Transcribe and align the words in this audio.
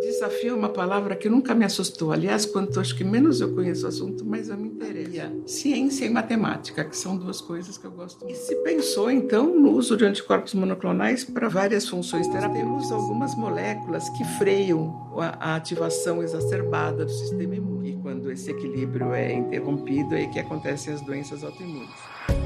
Desafio 0.00 0.52
é 0.52 0.54
uma 0.54 0.68
palavra 0.68 1.14
que 1.14 1.28
nunca 1.28 1.54
me 1.54 1.64
assustou. 1.64 2.10
Aliás, 2.10 2.46
quanto 2.46 2.80
acho 2.80 2.96
que 2.96 3.04
menos 3.04 3.40
eu 3.40 3.54
conheço 3.54 3.84
o 3.84 3.88
assunto, 3.88 4.24
mais 4.24 4.48
eu 4.48 4.56
me 4.56 4.68
interessa. 4.68 5.30
Ciência 5.46 6.06
e 6.06 6.10
matemática, 6.10 6.84
que 6.84 6.96
são 6.96 7.16
duas 7.16 7.40
coisas 7.40 7.76
que 7.76 7.84
eu 7.86 7.90
gosto. 7.90 8.26
E 8.28 8.34
se 8.34 8.54
pensou, 8.56 9.10
então, 9.10 9.54
no 9.54 9.70
uso 9.70 9.96
de 9.96 10.04
anticorpos 10.04 10.54
monoclonais 10.54 11.24
para 11.24 11.48
várias 11.48 11.88
funções 11.88 12.26
terapêuticas. 12.28 12.90
Algumas 12.90 13.34
moléculas 13.34 14.08
que 14.10 14.24
freiam 14.38 15.10
a 15.18 15.56
ativação 15.56 16.22
exacerbada 16.22 17.04
do 17.04 17.10
sistema 17.10 17.54
imune. 17.54 17.90
E 17.92 17.96
quando 17.96 18.30
esse 18.30 18.50
equilíbrio 18.50 19.12
é 19.12 19.32
interrompido, 19.32 20.14
é 20.14 20.26
que 20.26 20.38
acontecem 20.38 20.94
as 20.94 21.00
doenças 21.02 21.44
autoimunes. 21.44 22.39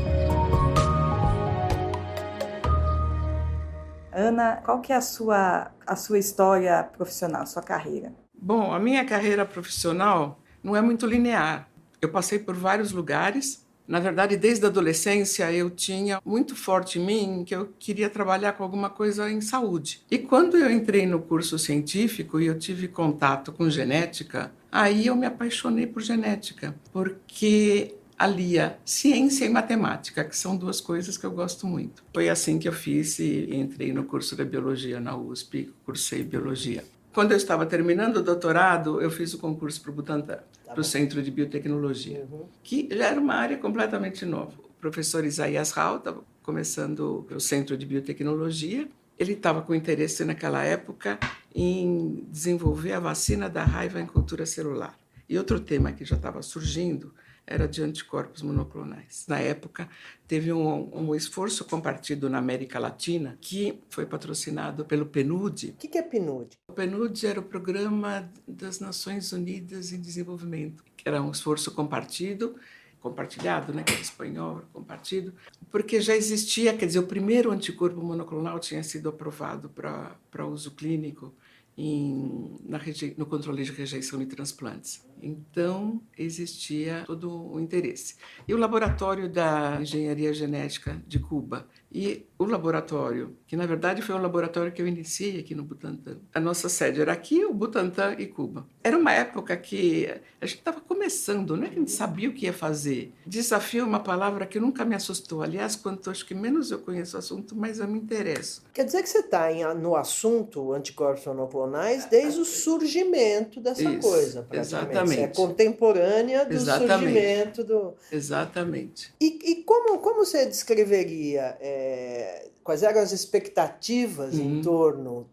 Ana, 4.14 4.62
qual 4.64 4.80
que 4.80 4.92
é 4.92 4.96
a 4.96 5.00
sua, 5.00 5.72
a 5.86 5.96
sua 5.96 6.18
história 6.18 6.82
profissional, 6.84 7.42
a 7.42 7.46
sua 7.46 7.62
carreira? 7.62 8.12
Bom, 8.32 8.72
a 8.72 8.78
minha 8.78 9.04
carreira 9.04 9.44
profissional 9.44 10.40
não 10.62 10.76
é 10.76 10.80
muito 10.80 11.06
linear. 11.06 11.68
Eu 12.00 12.10
passei 12.10 12.38
por 12.38 12.54
vários 12.54 12.92
lugares. 12.92 13.64
Na 13.88 14.00
verdade, 14.00 14.36
desde 14.36 14.64
a 14.64 14.68
adolescência, 14.68 15.50
eu 15.52 15.68
tinha 15.68 16.20
muito 16.24 16.54
forte 16.54 16.98
em 16.98 17.04
mim 17.04 17.44
que 17.44 17.54
eu 17.54 17.72
queria 17.78 18.08
trabalhar 18.08 18.52
com 18.52 18.62
alguma 18.62 18.88
coisa 18.88 19.30
em 19.30 19.40
saúde. 19.40 20.02
E 20.10 20.16
quando 20.18 20.56
eu 20.56 20.70
entrei 20.70 21.06
no 21.06 21.20
curso 21.20 21.58
científico 21.58 22.40
e 22.40 22.46
eu 22.46 22.58
tive 22.58 22.88
contato 22.88 23.52
com 23.52 23.68
genética, 23.68 24.52
aí 24.70 25.06
eu 25.06 25.16
me 25.16 25.26
apaixonei 25.26 25.86
por 25.86 26.02
genética, 26.02 26.74
porque 26.92 27.94
alia 28.18 28.78
ciência 28.84 29.44
e 29.44 29.48
matemática, 29.48 30.24
que 30.24 30.36
são 30.36 30.56
duas 30.56 30.80
coisas 30.80 31.18
que 31.18 31.24
eu 31.24 31.30
gosto 31.30 31.66
muito. 31.66 32.04
Foi 32.12 32.28
assim 32.28 32.58
que 32.58 32.68
eu 32.68 32.72
fiz 32.72 33.18
e 33.18 33.48
entrei 33.52 33.92
no 33.92 34.04
curso 34.04 34.36
de 34.36 34.44
biologia 34.44 35.00
na 35.00 35.16
USP, 35.16 35.72
cursei 35.84 36.22
biologia. 36.22 36.84
Quando 37.12 37.30
eu 37.30 37.36
estava 37.36 37.64
terminando 37.64 38.16
o 38.16 38.22
doutorado, 38.22 39.00
eu 39.00 39.10
fiz 39.10 39.34
o 39.34 39.38
concurso 39.38 39.80
para 39.80 39.90
o 39.92 39.94
Butantan, 39.94 40.38
tá 40.64 40.72
para 40.72 40.80
o 40.80 40.84
Centro 40.84 41.22
de 41.22 41.30
Biotecnologia, 41.30 42.26
uhum. 42.30 42.46
que 42.62 42.88
já 42.90 43.06
era 43.06 43.20
uma 43.20 43.34
área 43.34 43.56
completamente 43.56 44.24
nova. 44.24 44.52
O 44.58 44.80
professor 44.80 45.24
Isaías 45.24 45.70
Rau 45.70 45.98
estava 45.98 46.24
começando 46.42 47.26
o 47.32 47.40
Centro 47.40 47.76
de 47.76 47.86
Biotecnologia. 47.86 48.88
Ele 49.16 49.32
estava 49.32 49.62
com 49.62 49.74
interesse 49.74 50.24
naquela 50.24 50.64
época 50.64 51.18
em 51.54 52.26
desenvolver 52.28 52.92
a 52.92 53.00
vacina 53.00 53.48
da 53.48 53.62
raiva 53.62 54.00
em 54.00 54.06
cultura 54.06 54.44
celular. 54.44 54.98
E 55.28 55.38
outro 55.38 55.60
tema 55.60 55.92
que 55.92 56.04
já 56.04 56.16
estava 56.16 56.42
surgindo 56.42 57.14
era 57.46 57.68
de 57.68 57.82
anticorpos 57.82 58.42
monoclonais. 58.42 59.24
Na 59.28 59.38
época, 59.38 59.88
teve 60.26 60.52
um, 60.52 60.90
um, 60.94 61.14
esforço 61.14 61.64
compartido 61.64 62.30
na 62.30 62.38
América 62.38 62.78
Latina 62.78 63.38
que 63.40 63.80
foi 63.90 64.06
patrocinado 64.06 64.84
pelo 64.84 65.06
PNUD. 65.06 65.70
O 65.70 65.72
que, 65.74 65.88
que 65.88 65.98
é 65.98 66.02
PNUD? 66.02 66.56
O 66.68 66.72
PNUD 66.72 67.26
era 67.26 67.40
o 67.40 67.42
Programa 67.42 68.30
das 68.48 68.80
Nações 68.80 69.32
Unidas 69.32 69.92
em 69.92 70.00
Desenvolvimento, 70.00 70.82
que 70.96 71.08
era 71.08 71.22
um 71.22 71.30
esforço 71.30 71.70
compartido 71.72 72.56
compartilhado, 73.04 73.74
né, 73.74 73.82
que 73.82 73.92
é 73.92 74.00
espanhol, 74.00 74.62
compartido, 74.72 75.34
porque 75.70 76.00
já 76.00 76.16
existia, 76.16 76.74
quer 76.74 76.86
dizer, 76.86 77.00
o 77.00 77.06
primeiro 77.06 77.52
anticorpo 77.52 78.00
monoclonal 78.00 78.58
tinha 78.58 78.82
sido 78.82 79.10
aprovado 79.10 79.68
para 79.68 80.46
uso 80.46 80.70
clínico 80.70 81.30
em, 81.76 82.56
na, 82.64 82.80
no 83.18 83.26
controle 83.26 83.62
de 83.62 83.72
rejeição 83.72 84.18
de 84.18 84.24
transplantes. 84.24 85.04
Então, 85.24 86.00
existia 86.18 87.04
todo 87.06 87.52
o 87.52 87.58
interesse. 87.58 88.16
E 88.46 88.52
o 88.52 88.58
laboratório 88.58 89.28
da 89.28 89.78
engenharia 89.80 90.32
genética 90.34 91.02
de 91.06 91.18
Cuba 91.18 91.66
e 91.94 92.26
o 92.36 92.44
laboratório, 92.44 93.36
que 93.46 93.56
na 93.56 93.66
verdade 93.66 94.02
foi 94.02 94.16
um 94.16 94.20
laboratório 94.20 94.72
que 94.72 94.82
eu 94.82 94.86
iniciei 94.86 95.38
aqui 95.38 95.54
no 95.54 95.62
Butantan. 95.62 96.18
A 96.34 96.40
nossa 96.40 96.68
sede 96.68 97.00
era 97.00 97.12
aqui, 97.12 97.44
o 97.44 97.54
Butantan 97.54 98.16
e 98.18 98.26
Cuba. 98.26 98.66
Era 98.82 98.98
uma 98.98 99.12
época 99.12 99.56
que 99.56 100.08
a 100.40 100.44
gente 100.44 100.58
estava 100.58 100.80
começando, 100.80 101.56
não 101.56 101.64
é 101.64 101.68
que 101.68 101.76
a 101.76 101.78
gente 101.78 101.92
sabia 101.92 102.28
o 102.28 102.32
que 102.32 102.46
ia 102.46 102.52
fazer. 102.52 103.12
Desafio 103.24 103.82
é 103.82 103.84
uma 103.84 104.00
palavra 104.00 104.44
que 104.44 104.58
nunca 104.58 104.84
me 104.84 104.96
assustou. 104.96 105.40
Aliás, 105.40 105.76
quanto 105.76 106.10
acho 106.10 106.26
que 106.26 106.34
menos 106.34 106.72
eu 106.72 106.80
conheço 106.80 107.14
o 107.16 107.20
assunto, 107.20 107.54
mais 107.54 107.78
eu 107.78 107.86
me 107.86 107.98
interesso. 107.98 108.64
Quer 108.72 108.84
dizer 108.84 109.00
que 109.02 109.08
você 109.08 109.20
está 109.20 109.48
no 109.74 109.94
assunto 109.94 110.72
anticorpos 110.72 111.24
monoclonais 111.26 112.06
desde 112.06 112.40
o 112.40 112.44
surgimento 112.44 113.60
dessa 113.60 113.84
Isso, 113.84 114.00
coisa, 114.00 114.48
Exatamente. 114.50 115.13
É 115.20 115.28
contemporânea 115.28 116.44
do 116.44 116.54
exatamente. 116.54 116.90
surgimento 116.90 117.64
do... 117.64 117.94
Exatamente. 118.10 119.14
E, 119.20 119.38
e 119.50 119.54
como, 119.64 119.98
como 119.98 120.24
você 120.24 120.46
descreveria... 120.46 121.56
É 121.60 122.50
quais 122.64 122.82
eram 122.82 123.00
as 123.00 123.12
expectativas 123.12 124.34
uhum. 124.34 124.58
em 124.58 124.62
torno 124.62 125.28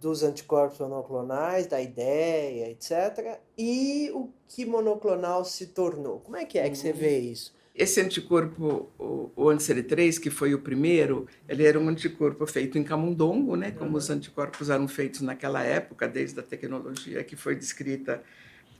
dos 0.00 0.24
anticorpos 0.24 0.80
monoclonais, 0.80 1.68
da 1.68 1.80
ideia, 1.80 2.68
etc., 2.68 3.38
e 3.56 4.10
o 4.12 4.28
que 4.48 4.66
monoclonal 4.66 5.44
se 5.44 5.66
tornou. 5.66 6.18
Como 6.18 6.36
é 6.36 6.44
que 6.44 6.58
é 6.58 6.68
que 6.68 6.76
você 6.76 6.92
vê 6.92 7.20
isso? 7.20 7.54
Esse 7.72 8.00
anticorpo, 8.00 8.90
o, 8.98 9.30
o 9.34 9.48
anti-CD3, 9.48 10.20
que 10.20 10.28
foi 10.28 10.52
o 10.52 10.58
primeiro, 10.58 11.26
ele 11.48 11.64
era 11.64 11.78
um 11.78 11.88
anticorpo 11.88 12.44
feito 12.46 12.76
em 12.76 12.82
camundongo, 12.82 13.54
né, 13.54 13.70
como 13.70 13.92
uhum. 13.92 13.96
os 13.96 14.10
anticorpos 14.10 14.68
eram 14.68 14.88
feitos 14.88 15.20
naquela 15.20 15.62
época, 15.62 16.08
desde 16.08 16.38
a 16.40 16.42
tecnologia 16.42 17.22
que 17.22 17.36
foi 17.36 17.54
descrita 17.54 18.22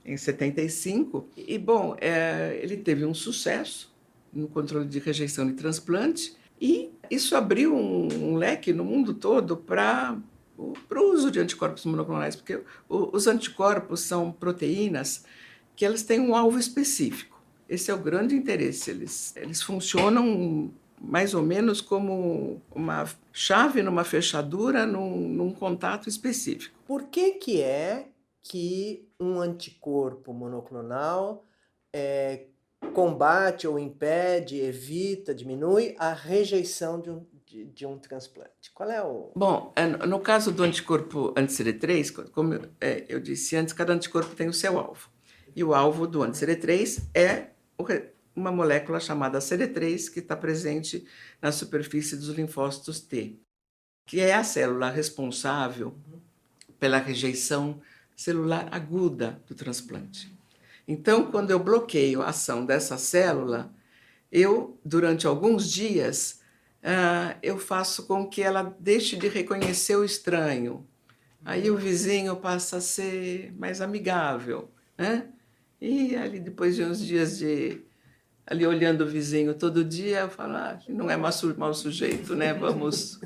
em 0.05 0.17
75. 0.17 1.27
E, 1.35 1.57
bom, 1.57 1.95
é, 1.99 2.59
ele 2.61 2.77
teve 2.77 3.05
um 3.05 3.13
sucesso 3.13 3.93
no 4.31 4.47
controle 4.47 4.87
de 4.87 4.99
rejeição 4.99 5.45
de 5.45 5.53
transplante, 5.53 6.35
e 6.59 6.91
isso 7.09 7.35
abriu 7.35 7.75
um, 7.75 8.07
um 8.31 8.35
leque 8.35 8.73
no 8.73 8.83
mundo 8.83 9.13
todo 9.13 9.57
para 9.57 10.17
o 10.57 11.13
uso 11.13 11.29
de 11.29 11.39
anticorpos 11.39 11.85
monoclonais, 11.85 12.35
porque 12.35 12.61
os 12.87 13.27
anticorpos 13.27 14.01
são 14.01 14.31
proteínas 14.31 15.25
que 15.75 15.85
elas 15.85 16.03
têm 16.03 16.19
um 16.19 16.35
alvo 16.35 16.57
específico. 16.57 17.41
Esse 17.67 17.91
é 17.91 17.93
o 17.93 17.97
grande 17.97 18.35
interesse. 18.35 18.91
Eles, 18.91 19.35
eles 19.35 19.61
funcionam 19.61 20.71
mais 21.01 21.33
ou 21.33 21.41
menos 21.41 21.81
como 21.81 22.61
uma 22.73 23.05
chave 23.31 23.81
numa 23.81 24.03
fechadura 24.03 24.85
num, 24.85 25.27
num 25.27 25.51
contato 25.51 26.07
específico. 26.07 26.75
Por 26.85 27.03
que, 27.03 27.31
que 27.31 27.61
é 27.61 28.07
que 28.43 29.09
um 29.19 29.39
anticorpo 29.39 30.33
monoclonal 30.33 31.45
é, 31.93 32.47
combate 32.93 33.67
ou 33.67 33.79
impede, 33.79 34.59
evita, 34.59 35.33
diminui 35.33 35.95
a 35.97 36.13
rejeição 36.13 36.99
de 36.99 37.09
um, 37.09 37.25
de, 37.45 37.65
de 37.65 37.85
um 37.85 37.97
transplante? 37.97 38.71
Qual 38.73 38.91
é 38.91 39.01
o. 39.01 39.31
Bom, 39.35 39.71
é, 39.75 39.87
no 39.87 40.19
caso 40.19 40.51
do 40.51 40.63
anticorpo 40.63 41.33
anti-CD3, 41.37 42.29
como 42.31 42.59
é, 42.81 43.05
eu 43.07 43.19
disse 43.19 43.55
antes, 43.55 43.73
cada 43.73 43.93
anticorpo 43.93 44.35
tem 44.35 44.49
o 44.49 44.53
seu 44.53 44.77
alvo. 44.77 45.09
E 45.55 45.63
o 45.63 45.73
alvo 45.73 46.05
do 46.05 46.21
anti-CD3 46.21 47.09
é 47.15 47.47
uma 48.35 48.51
molécula 48.51 48.99
chamada 48.99 49.39
CD3 49.39 50.11
que 50.11 50.19
está 50.19 50.35
presente 50.35 51.07
na 51.41 51.51
superfície 51.51 52.17
dos 52.17 52.29
linfócitos 52.29 52.99
T, 52.99 53.39
que 54.05 54.19
é 54.19 54.33
a 54.33 54.43
célula 54.43 54.89
responsável 54.89 55.95
pela 56.79 56.97
rejeição 56.97 57.79
celular 58.15 58.67
aguda 58.71 59.41
do 59.47 59.55
transplante. 59.55 60.31
Então, 60.87 61.31
quando 61.31 61.51
eu 61.51 61.59
bloqueio 61.59 62.21
a 62.21 62.29
ação 62.29 62.65
dessa 62.65 62.97
célula, 62.97 63.73
eu, 64.31 64.77
durante 64.83 65.25
alguns 65.27 65.71
dias, 65.71 66.41
uh, 66.83 67.37
eu 67.41 67.57
faço 67.57 68.05
com 68.05 68.27
que 68.27 68.41
ela 68.41 68.75
deixe 68.79 69.15
de 69.15 69.27
reconhecer 69.27 69.95
o 69.95 70.03
estranho. 70.03 70.85
Aí 71.45 71.69
o 71.69 71.77
vizinho 71.77 72.35
passa 72.35 72.77
a 72.77 72.81
ser 72.81 73.53
mais 73.57 73.81
amigável, 73.81 74.69
né? 74.97 75.27
E 75.79 76.15
ali 76.15 76.39
depois 76.39 76.75
de 76.75 76.83
uns 76.83 76.99
dias 76.99 77.37
de 77.37 77.81
ali 78.45 78.65
olhando 78.65 79.01
o 79.01 79.07
vizinho 79.07 79.53
todo 79.53 79.83
dia, 79.83 80.21
eu 80.21 80.29
falo, 80.29 80.55
ah, 80.55 80.79
não 80.87 81.09
é 81.09 81.17
mau 81.17 81.73
sujeito, 81.73 82.35
né? 82.35 82.53
Vamos 82.53 83.19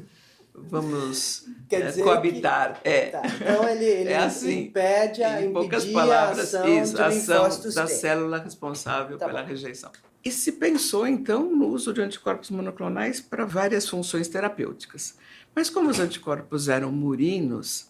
vamos 0.57 1.45
é, 1.69 1.91
coabitar. 2.01 2.81
Que... 2.81 2.89
É. 2.89 3.05
Tá. 3.07 3.21
Então 3.25 3.69
ele, 3.69 3.85
ele 3.85 4.09
é 4.09 4.17
assim, 4.17 4.63
impede 4.63 5.23
a 5.23 5.41
em 5.41 5.53
poucas 5.53 5.85
palavras, 5.85 6.55
a 6.55 6.61
ação, 6.61 6.83
isso, 6.83 7.01
a 7.01 7.07
ação 7.07 7.71
da 7.73 7.87
célula 7.87 8.39
responsável 8.39 9.17
tá 9.17 9.27
pela 9.27 9.41
bom. 9.41 9.47
rejeição. 9.47 9.91
E 10.23 10.31
se 10.31 10.53
pensou 10.53 11.07
então 11.07 11.49
no 11.55 11.67
uso 11.67 11.93
de 11.93 12.01
anticorpos 12.01 12.49
monoclonais 12.49 13.21
para 13.21 13.45
várias 13.45 13.87
funções 13.87 14.27
terapêuticas. 14.27 15.17
Mas 15.55 15.69
como 15.69 15.89
os 15.89 15.99
anticorpos 15.99 16.67
eram 16.67 16.91
murinos, 16.91 17.89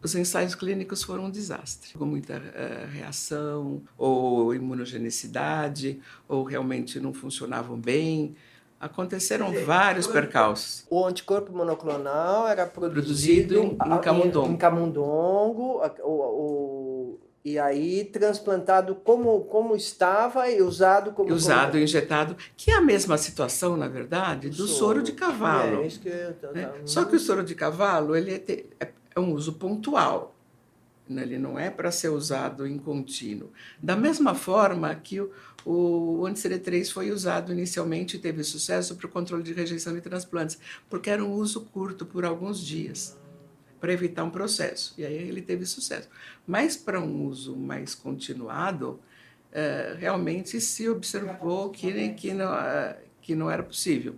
os 0.00 0.14
ensaios 0.14 0.54
clínicos 0.54 1.02
foram 1.02 1.24
um 1.24 1.30
desastre, 1.30 1.94
com 1.94 2.04
muita 2.04 2.36
uh, 2.36 2.86
reação, 2.92 3.82
ou 3.96 4.54
imunogenicidade, 4.54 6.00
ou 6.28 6.44
realmente 6.44 7.00
não 7.00 7.12
funcionavam 7.12 7.78
bem. 7.78 8.36
Aconteceram 8.80 9.52
vários 9.64 10.06
percalços. 10.06 10.86
O 10.88 11.04
anticorpo 11.04 11.52
monoclonal 11.52 12.46
era 12.46 12.64
produzido, 12.64 13.02
produzido 13.02 13.54
em, 13.60 14.00
camundongo. 14.00 14.46
Em, 14.46 14.52
em 14.52 14.56
camundongo 14.56 15.82
o, 16.04 16.10
o, 16.10 17.20
e 17.44 17.58
aí 17.58 18.04
transplantado 18.04 18.94
como, 18.94 19.40
como 19.46 19.74
estava 19.74 20.48
e 20.48 20.62
usado 20.62 21.12
como. 21.12 21.32
Usado, 21.32 21.72
como... 21.72 21.82
injetado, 21.82 22.36
que 22.56 22.70
é 22.70 22.74
a 22.74 22.80
mesma 22.80 23.18
situação, 23.18 23.76
na 23.76 23.88
verdade, 23.88 24.48
do 24.48 24.68
soro, 24.68 24.68
soro 24.68 25.02
de 25.02 25.12
cavalo. 25.12 25.82
É, 25.82 25.86
isso 25.86 25.98
que 25.98 26.08
eu, 26.08 26.52
né? 26.52 26.70
Só 26.84 27.04
que 27.04 27.16
o 27.16 27.18
soro 27.18 27.42
de 27.42 27.56
cavalo 27.56 28.14
ele 28.14 28.44
é, 28.78 28.88
é 29.16 29.20
um 29.20 29.32
uso 29.32 29.54
pontual. 29.54 30.36
Né, 31.08 31.22
ele 31.22 31.38
não 31.38 31.58
é 31.58 31.70
para 31.70 31.90
ser 31.90 32.10
usado 32.10 32.66
em 32.66 32.76
contínuo. 32.76 33.50
Da 33.82 33.96
mesma 33.96 34.34
forma 34.34 34.94
que 34.94 35.18
o, 35.18 35.32
o 35.64 36.24
anti-CD3 36.26 36.90
foi 36.90 37.10
usado 37.10 37.52
inicialmente 37.52 38.16
e 38.16 38.18
teve 38.18 38.42
sucesso 38.44 38.96
para 38.96 39.06
o 39.06 39.10
controle 39.10 39.42
de 39.42 39.52
rejeição 39.52 39.94
de 39.94 40.00
transplantes, 40.00 40.58
porque 40.88 41.10
era 41.10 41.24
um 41.24 41.32
uso 41.32 41.62
curto 41.66 42.06
por 42.06 42.24
alguns 42.24 42.64
dias, 42.64 43.16
para 43.80 43.92
evitar 43.92 44.24
um 44.24 44.30
processo. 44.30 44.94
E 44.96 45.04
aí 45.04 45.14
ele 45.14 45.42
teve 45.42 45.66
sucesso. 45.66 46.08
Mas 46.46 46.76
para 46.76 47.00
um 47.00 47.26
uso 47.26 47.56
mais 47.56 47.94
continuado, 47.94 48.98
é, 49.52 49.96
realmente 49.98 50.60
se 50.60 50.88
observou 50.88 51.70
que, 51.70 52.10
que, 52.10 52.32
não, 52.32 52.54
é, 52.54 52.98
que 53.20 53.34
não 53.34 53.50
era 53.50 53.62
possível. 53.62 54.14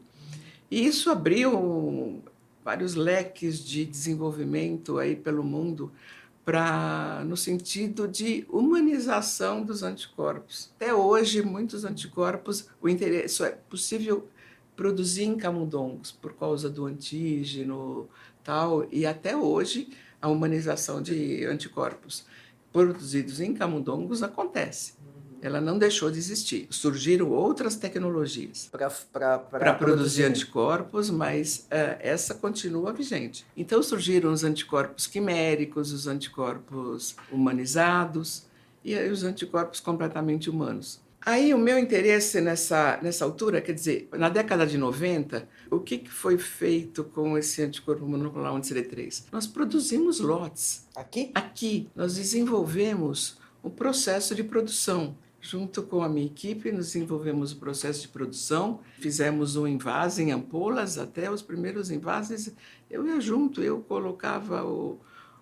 E 0.70 0.86
isso 0.86 1.10
abriu 1.10 2.22
vários 2.64 2.94
leques 2.94 3.64
de 3.64 3.84
desenvolvimento 3.84 4.98
aí 4.98 5.16
pelo 5.16 5.42
mundo 5.42 5.90
para 6.50 7.22
no 7.26 7.36
sentido 7.36 8.08
de 8.08 8.44
humanização 8.48 9.62
dos 9.62 9.84
anticorpos. 9.84 10.68
Até 10.74 10.92
hoje, 10.92 11.42
muitos 11.42 11.84
anticorpos, 11.84 12.66
o 12.82 12.88
interesse 12.88 13.44
é 13.44 13.50
possível 13.50 14.28
produzir 14.74 15.22
em 15.22 15.36
camundongos 15.36 16.10
por 16.10 16.34
causa 16.34 16.68
do 16.68 16.86
antígeno, 16.86 18.08
tal, 18.42 18.84
e 18.90 19.06
até 19.06 19.36
hoje 19.36 19.90
a 20.20 20.26
humanização 20.26 21.00
de 21.00 21.44
anticorpos 21.44 22.26
produzidos 22.72 23.40
em 23.40 23.54
camundongos 23.54 24.20
acontece 24.20 24.94
ela 25.42 25.60
não 25.60 25.78
deixou 25.78 26.10
de 26.10 26.18
existir. 26.18 26.66
Surgiram 26.70 27.30
outras 27.30 27.76
tecnologias 27.76 28.70
para 29.12 29.74
produzir 29.74 30.24
anticorpos, 30.24 31.10
mas 31.10 31.66
uh, 31.66 31.96
essa 32.00 32.34
continua 32.34 32.92
vigente. 32.92 33.46
Então 33.56 33.82
surgiram 33.82 34.32
os 34.32 34.44
anticorpos 34.44 35.06
quiméricos, 35.06 35.92
os 35.92 36.06
anticorpos 36.06 37.16
humanizados 37.30 38.44
e 38.84 38.94
os 38.96 39.24
anticorpos 39.24 39.80
completamente 39.80 40.48
humanos. 40.48 41.00
Aí 41.24 41.52
o 41.52 41.58
meu 41.58 41.78
interesse 41.78 42.40
nessa, 42.40 42.98
nessa 43.02 43.26
altura, 43.26 43.60
quer 43.60 43.74
dizer, 43.74 44.08
na 44.12 44.30
década 44.30 44.66
de 44.66 44.78
90, 44.78 45.46
o 45.70 45.78
que, 45.78 45.98
que 45.98 46.10
foi 46.10 46.38
feito 46.38 47.04
com 47.04 47.36
esse 47.36 47.62
anticorpo 47.62 48.06
monoclonal 48.06 48.56
anti-CD3? 48.56 49.24
Nós 49.30 49.46
produzimos 49.46 50.18
lotes. 50.18 50.86
Aqui? 50.96 51.30
Aqui. 51.34 51.90
Nós 51.94 52.14
desenvolvemos 52.14 53.38
um 53.62 53.68
processo 53.68 54.34
de 54.34 54.42
produção. 54.42 55.14
Junto 55.42 55.82
com 55.82 56.02
a 56.02 56.08
minha 56.08 56.26
equipe, 56.26 56.70
nos 56.70 56.94
envolvemos 56.94 57.54
no 57.54 57.60
processo 57.60 58.02
de 58.02 58.08
produção, 58.08 58.80
fizemos 58.98 59.56
um 59.56 59.66
invase 59.66 60.22
em 60.22 60.32
ampolas, 60.32 60.98
até 60.98 61.30
os 61.30 61.40
primeiros 61.40 61.90
invases 61.90 62.54
eu 62.90 63.06
ia 63.06 63.20
junto, 63.20 63.62
eu 63.62 63.80
colocava 63.80 64.64
o, 64.64 64.98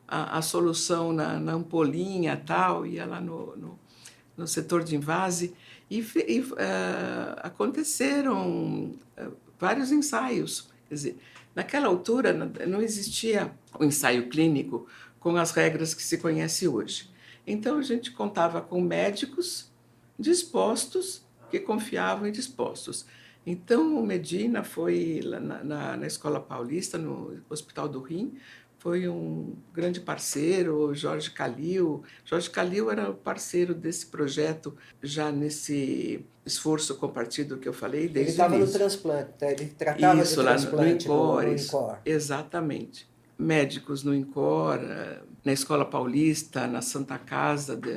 a, 0.07 0.39
a, 0.39 0.43
solução 0.43 1.13
na, 1.13 1.41
na, 1.41 1.53
ampolinha 1.53 2.37
tal, 2.37 2.87
ia 2.87 3.07
lá 3.07 3.21
no, 3.21 3.57
no, 3.57 3.79
no 4.37 4.47
setor 4.47 4.85
de 4.85 4.95
invase, 4.95 5.55
e, 5.91 5.99
e 6.29 6.41
uh, 6.41 6.55
aconteceram 7.39 8.95
uh, 9.19 9.33
vários 9.59 9.91
ensaios. 9.91 10.69
Quer 10.89 10.95
dizer, 10.95 11.19
naquela 11.55 11.89
altura 11.89 12.33
não 12.33 12.83
existia 12.83 13.51
o 13.79 13.85
ensaio 13.85 14.29
clínico 14.29 14.87
com 15.19 15.37
as 15.37 15.51
regras 15.51 15.95
que 15.95 16.03
se 16.03 16.19
conhece 16.19 16.69
hoje. 16.69 17.11
Então 17.47 17.79
a 17.79 17.83
gente 17.83 18.13
contava 18.13 18.61
com 18.61 18.81
médicos 18.81 19.68
dispostos, 20.19 21.23
que 21.51 21.61
confiavam 21.61 22.27
e 22.27 22.33
dispostos. 22.33 23.07
Então, 23.47 23.99
o 23.99 24.05
Medina 24.05 24.63
foi 24.63 25.21
na, 25.25 25.65
na, 25.65 25.97
na, 25.97 26.07
Escola 26.07 26.41
Paulista, 26.41 26.99
no 26.99 27.41
Hospital 27.49 27.89
do 27.89 28.03
Rim, 28.03 28.37
foi 28.79 29.09
um 29.09 29.57
grande 29.73 30.01
parceiro, 30.01 30.95
Jorge 30.95 31.31
Calil. 31.31 32.05
Jorge 32.25 32.49
Calil 32.49 32.91
era 32.91 33.11
o 33.11 33.15
parceiro 33.15 33.75
desse 33.75 34.07
projeto 34.07 34.77
já 35.03 35.33
nesse 35.33 36.25
esforço 36.47 36.95
compartido 36.95 37.59
que 37.59 37.69
eu 37.69 37.73
falei 37.73 38.03
desde 38.03 38.21
Ele 38.21 38.31
estava 38.31 38.57
no 38.57 38.71
transplante, 38.71 39.31
né? 39.41 39.53
ele 39.53 39.67
tratava 39.67 40.23
Isso, 40.23 40.37
de 40.37 40.43
transplante 40.43 41.09
lá 41.09 41.15
no, 41.15 41.43
no, 41.43 41.51
no. 41.51 41.99
Exatamente. 42.05 43.08
Médicos 43.39 44.03
no 44.03 44.15
INCOR, 44.15 44.81
na 45.45 45.53
Escola 45.53 45.85
Paulista, 45.85 46.67
na 46.67 46.83
Santa 46.83 47.17
Casa 47.19 47.77
de, 47.77 47.91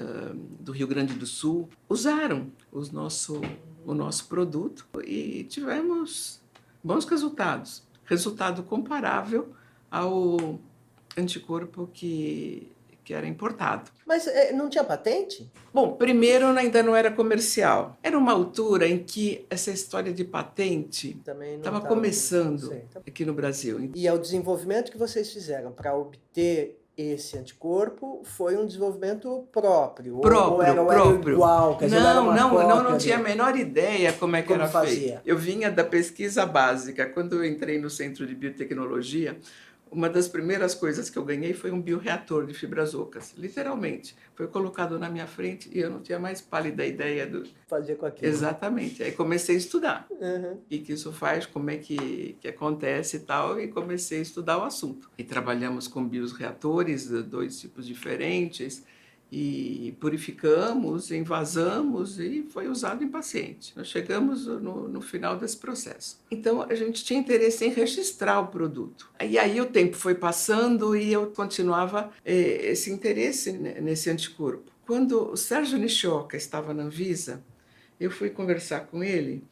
do 0.59 0.71
Rio 0.71 0.87
Grande 0.87 1.13
do 1.15 1.25
Sul, 1.25 1.67
usaram 1.89 2.51
os 2.71 2.91
nosso, 2.91 3.41
o 3.85 3.93
nosso 3.93 4.27
produto 4.27 4.87
e 5.03 5.43
tivemos 5.45 6.41
bons 6.83 7.05
resultados. 7.05 7.83
Resultado 8.05 8.61
comparável 8.63 9.53
ao 9.89 10.59
anticorpo 11.17 11.89
que, 11.91 12.71
que 13.11 13.13
era 13.13 13.27
importado. 13.27 13.91
Mas 14.07 14.25
é, 14.25 14.53
não 14.53 14.69
tinha 14.69 14.85
patente? 14.85 15.51
Bom, 15.73 15.95
primeiro 15.97 16.47
ainda 16.47 16.81
não 16.81 16.95
era 16.95 17.11
comercial. 17.11 17.97
Era 18.01 18.17
uma 18.17 18.31
altura 18.31 18.87
em 18.87 18.99
que 18.99 19.45
essa 19.49 19.69
história 19.69 20.13
de 20.13 20.23
patente 20.23 21.19
estava 21.57 21.81
começando 21.81 22.73
aqui 23.05 23.25
no 23.25 23.33
Brasil. 23.33 23.91
E 23.93 24.07
é 24.07 24.13
o 24.13 24.17
desenvolvimento 24.17 24.93
que 24.93 24.97
vocês 24.97 25.29
fizeram 25.31 25.73
para 25.73 25.93
obter 25.93 26.77
esse 26.97 27.37
anticorpo 27.37 28.21
foi 28.23 28.55
um 28.55 28.65
desenvolvimento 28.65 29.45
próprio? 29.51 30.19
Próprio, 30.19 30.53
ou 30.53 30.61
era, 30.61 30.85
próprio. 30.85 31.21
Era 31.21 31.31
igual, 31.31 31.77
quer 31.77 31.85
dizer, 31.85 31.99
não, 31.99 32.25
não, 32.25 32.33
não, 32.33 32.67
não, 32.67 32.83
não 32.91 32.97
tinha 32.97 33.17
a 33.17 33.19
menor 33.19 33.57
ideia 33.57 34.13
como 34.13 34.35
é 34.35 34.41
que 34.41 34.49
como 34.49 34.61
era 34.61 34.69
fazia. 34.69 34.99
feito. 34.99 35.21
Eu 35.25 35.37
vinha 35.37 35.69
da 35.71 35.83
pesquisa 35.83 36.45
básica. 36.45 37.05
Quando 37.07 37.37
eu 37.37 37.45
entrei 37.45 37.79
no 37.79 37.89
Centro 37.89 38.25
de 38.27 38.35
Biotecnologia, 38.35 39.37
uma 39.91 40.09
das 40.09 40.29
primeiras 40.29 40.73
coisas 40.73 41.09
que 41.09 41.17
eu 41.17 41.25
ganhei 41.25 41.53
foi 41.53 41.69
um 41.69 41.81
bioreator 41.81 42.45
de 42.45 42.53
fibras 42.53 42.95
ocas, 42.95 43.33
literalmente. 43.37 44.15
Foi 44.33 44.47
colocado 44.47 44.97
na 44.97 45.09
minha 45.09 45.27
frente 45.27 45.69
e 45.73 45.79
eu 45.79 45.89
não 45.89 46.01
tinha 46.01 46.17
mais 46.17 46.39
pálida 46.39 46.85
ideia 46.85 47.27
do. 47.27 47.43
Fazer 47.67 47.95
com 47.95 48.05
aquilo. 48.05 48.31
Exatamente. 48.31 49.03
Aí 49.03 49.11
comecei 49.11 49.55
a 49.55 49.57
estudar. 49.57 50.07
Uhum. 50.09 50.61
E 50.69 50.79
que 50.79 50.93
isso 50.93 51.11
faz, 51.11 51.45
como 51.45 51.69
é 51.69 51.77
que, 51.77 52.37
que 52.39 52.47
acontece 52.47 53.17
e 53.17 53.19
tal, 53.19 53.59
e 53.59 53.67
comecei 53.67 54.19
a 54.19 54.21
estudar 54.21 54.57
o 54.59 54.63
assunto. 54.63 55.11
E 55.17 55.23
trabalhamos 55.25 55.89
com 55.89 56.07
bioreatores, 56.07 57.07
dois 57.07 57.59
tipos 57.59 57.85
diferentes 57.85 58.83
e 59.31 59.95
purificamos, 60.01 61.09
envasamos 61.09 62.19
e 62.19 62.43
foi 62.49 62.67
usado 62.67 63.01
em 63.01 63.07
paciente. 63.07 63.71
Nós 63.77 63.87
chegamos 63.87 64.45
no, 64.45 64.89
no, 64.89 64.99
final 64.99 65.37
desse 65.37 65.55
processo. 65.55 66.19
Então 66.29 66.61
a 66.61 66.75
gente 66.75 67.05
tinha 67.05 67.17
interesse 67.17 67.63
em 67.63 67.69
registrar 67.69 68.41
o 68.41 68.47
produto. 68.47 69.09
E 69.21 69.39
aí 69.39 69.61
o 69.61 69.67
tempo 69.67 69.95
foi 69.95 70.15
passando 70.15 70.97
e 70.97 71.13
eu 71.13 71.27
continuava 71.27 72.11
eh, 72.25 72.71
esse 72.71 72.91
interesse 72.91 73.53
nesse 73.53 74.09
anticorpo. 74.09 74.69
Quando 74.85 75.31
o 75.31 75.37
Sérgio 75.37 75.79
Nishioka 75.79 76.35
estava 76.35 76.73
na 76.73 76.83
Anvisa, 76.83 77.41
eu 77.97 78.11
fui 78.11 78.29
conversar 78.29 78.81
com 78.87 79.01
ele 79.01 79.45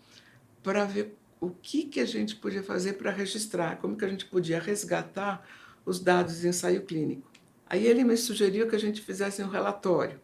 para 0.62 0.83
ver 0.83 1.15
o 1.39 1.51
que, 1.51 1.86
que 1.86 2.01
a 2.01 2.05
gente 2.05 2.36
podia 2.36 2.62
fazer 2.62 2.93
para 2.93 3.12
registrar, 3.12 3.77
como 3.77 3.95
que 3.95 4.03
a 4.03 4.09
gente 4.09 4.25
podia 4.25 4.59
resgatar 4.59 5.48
os 5.86 6.01
dados 6.01 6.41
de 6.41 6.50
ensaio 6.50 6.81
clínico. 6.81 7.28
Aí 7.69 7.85
ele 7.85 8.03
me 8.03 8.17
sugeriu 8.17 8.67
que 8.67 8.75
a 8.75 8.79
gente 8.79 9.01
fizesse 9.01 9.43
um 9.43 9.49
relatório. 9.49 10.19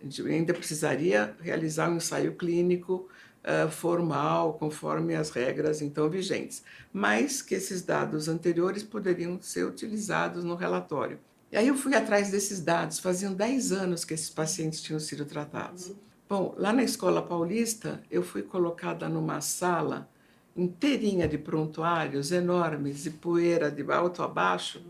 A 0.00 0.04
gente 0.04 0.20
ainda 0.22 0.52
precisaria 0.52 1.36
realizar 1.40 1.88
um 1.88 1.96
ensaio 1.96 2.34
clínico 2.34 3.08
uh, 3.44 3.70
formal, 3.70 4.54
conforme 4.54 5.14
as 5.14 5.30
regras 5.30 5.80
então 5.80 6.10
vigentes, 6.10 6.64
mas 6.92 7.40
que 7.40 7.54
esses 7.54 7.82
dados 7.82 8.28
anteriores 8.28 8.82
poderiam 8.82 9.40
ser 9.40 9.64
utilizados 9.64 10.42
no 10.42 10.56
relatório. 10.56 11.18
E 11.52 11.56
aí 11.56 11.68
eu 11.68 11.76
fui 11.76 11.94
atrás 11.94 12.30
desses 12.30 12.60
dados, 12.60 12.98
faziam 12.98 13.32
10 13.32 13.70
anos 13.70 14.04
que 14.04 14.12
esses 14.12 14.28
pacientes 14.28 14.82
tinham 14.82 14.98
sido 14.98 15.24
tratados. 15.24 15.88
Uhum. 15.88 15.96
Bom, 16.28 16.54
lá 16.58 16.72
na 16.72 16.82
Escola 16.82 17.22
Paulista, 17.22 18.02
eu 18.10 18.22
fui 18.22 18.42
colocada 18.42 19.08
numa 19.08 19.40
sala 19.40 20.08
inteirinha 20.56 21.28
de 21.28 21.38
prontuários 21.38 22.32
enormes, 22.32 23.04
de 23.04 23.10
poeira 23.10 23.70
de 23.70 23.82
alto 23.92 24.22
a 24.22 24.28
baixo, 24.28 24.82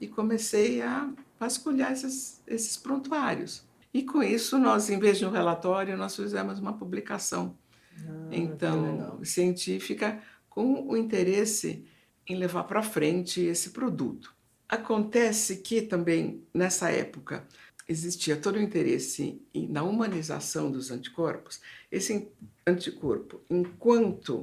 e 0.00 0.08
comecei 0.08 0.82
a 0.82 1.10
vasculhar 1.38 1.92
esses, 1.92 2.42
esses 2.46 2.76
prontuários. 2.76 3.64
E 3.92 4.02
com 4.02 4.22
isso, 4.22 4.58
nós, 4.58 4.90
em 4.90 4.98
vez 4.98 5.18
de 5.18 5.24
um 5.24 5.30
relatório, 5.30 5.96
nós 5.96 6.16
fizemos 6.16 6.58
uma 6.58 6.72
publicação. 6.72 7.56
Ah, 7.96 8.28
então, 8.32 9.24
científica, 9.24 10.20
com 10.48 10.88
o 10.88 10.96
interesse 10.96 11.86
em 12.26 12.36
levar 12.36 12.64
para 12.64 12.82
frente 12.82 13.40
esse 13.40 13.70
produto. 13.70 14.34
Acontece 14.68 15.58
que 15.58 15.82
também, 15.82 16.42
nessa 16.52 16.90
época, 16.90 17.46
existia 17.88 18.36
todo 18.36 18.56
o 18.56 18.60
interesse 18.60 19.40
na 19.54 19.84
humanização 19.84 20.72
dos 20.72 20.90
anticorpos. 20.90 21.60
Esse 21.92 22.32
anticorpo, 22.66 23.42
enquanto 23.48 24.38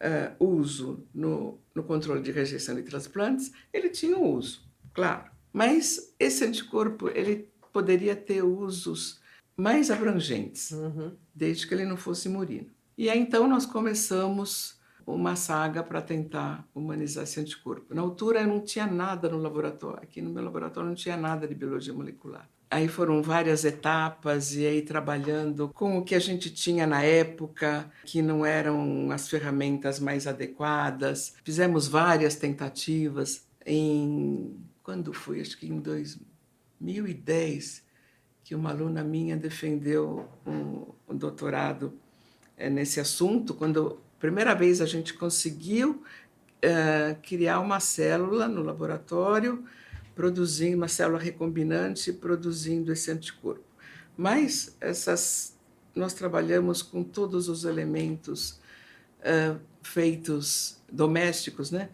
uh, 0.00 0.44
uso 0.44 1.04
no, 1.12 1.58
no 1.74 1.82
controle 1.82 2.22
de 2.22 2.30
rejeição 2.30 2.76
de 2.76 2.82
transplantes, 2.82 3.52
ele 3.72 3.90
tinha 3.90 4.16
um 4.16 4.34
uso 4.34 4.69
claro. 5.00 5.30
Mas 5.52 6.14
esse 6.18 6.44
anticorpo 6.44 7.08
ele 7.08 7.48
poderia 7.72 8.14
ter 8.14 8.42
usos 8.42 9.20
mais 9.56 9.90
abrangentes, 9.90 10.70
uhum. 10.70 11.12
desde 11.34 11.66
que 11.66 11.74
ele 11.74 11.84
não 11.84 11.96
fosse 11.96 12.28
murino. 12.28 12.70
E 12.96 13.08
aí 13.08 13.18
então 13.18 13.48
nós 13.48 13.66
começamos 13.66 14.78
uma 15.06 15.34
saga 15.34 15.82
para 15.82 16.00
tentar 16.00 16.68
humanizar 16.74 17.24
esse 17.24 17.40
anticorpo. 17.40 17.94
Na 17.94 18.02
altura 18.02 18.46
não 18.46 18.60
tinha 18.60 18.86
nada 18.86 19.28
no 19.28 19.38
laboratório, 19.38 20.02
aqui 20.02 20.22
no 20.22 20.30
meu 20.30 20.44
laboratório 20.44 20.88
não 20.88 20.94
tinha 20.94 21.16
nada 21.16 21.48
de 21.48 21.54
biologia 21.54 21.92
molecular. 21.92 22.48
Aí 22.70 22.86
foram 22.86 23.20
várias 23.20 23.64
etapas 23.64 24.54
e 24.54 24.64
aí 24.64 24.82
trabalhando 24.82 25.70
com 25.74 25.98
o 25.98 26.04
que 26.04 26.14
a 26.14 26.20
gente 26.20 26.50
tinha 26.50 26.86
na 26.86 27.02
época, 27.02 27.90
que 28.04 28.22
não 28.22 28.46
eram 28.46 29.10
as 29.10 29.28
ferramentas 29.28 29.98
mais 29.98 30.28
adequadas. 30.28 31.34
Fizemos 31.42 31.88
várias 31.88 32.36
tentativas 32.36 33.44
em 33.66 34.56
quando 34.90 35.12
foi, 35.12 35.40
acho 35.40 35.56
que 35.56 35.68
em 35.68 35.78
2010, 35.78 37.84
que 38.42 38.56
uma 38.56 38.70
aluna 38.70 39.04
minha 39.04 39.36
defendeu 39.36 40.28
um, 40.44 40.84
um 41.08 41.16
doutorado 41.16 41.96
é, 42.56 42.68
nesse 42.68 42.98
assunto, 42.98 43.54
quando 43.54 44.00
primeira 44.18 44.52
vez 44.52 44.80
a 44.80 44.86
gente 44.86 45.14
conseguiu 45.14 46.02
é, 46.60 47.16
criar 47.22 47.60
uma 47.60 47.78
célula 47.78 48.48
no 48.48 48.64
laboratório 48.64 49.64
produzindo 50.12 50.78
uma 50.78 50.88
célula 50.88 51.20
recombinante 51.20 52.12
produzindo 52.12 52.92
esse 52.92 53.12
anticorpo. 53.12 53.62
Mas 54.16 54.76
essas 54.80 55.56
nós 55.94 56.14
trabalhamos 56.14 56.82
com 56.82 57.04
todos 57.04 57.48
os 57.48 57.64
elementos 57.64 58.58
uh, 59.20 59.56
feitos 59.82 60.82
domésticos, 60.90 61.70
né? 61.70 61.90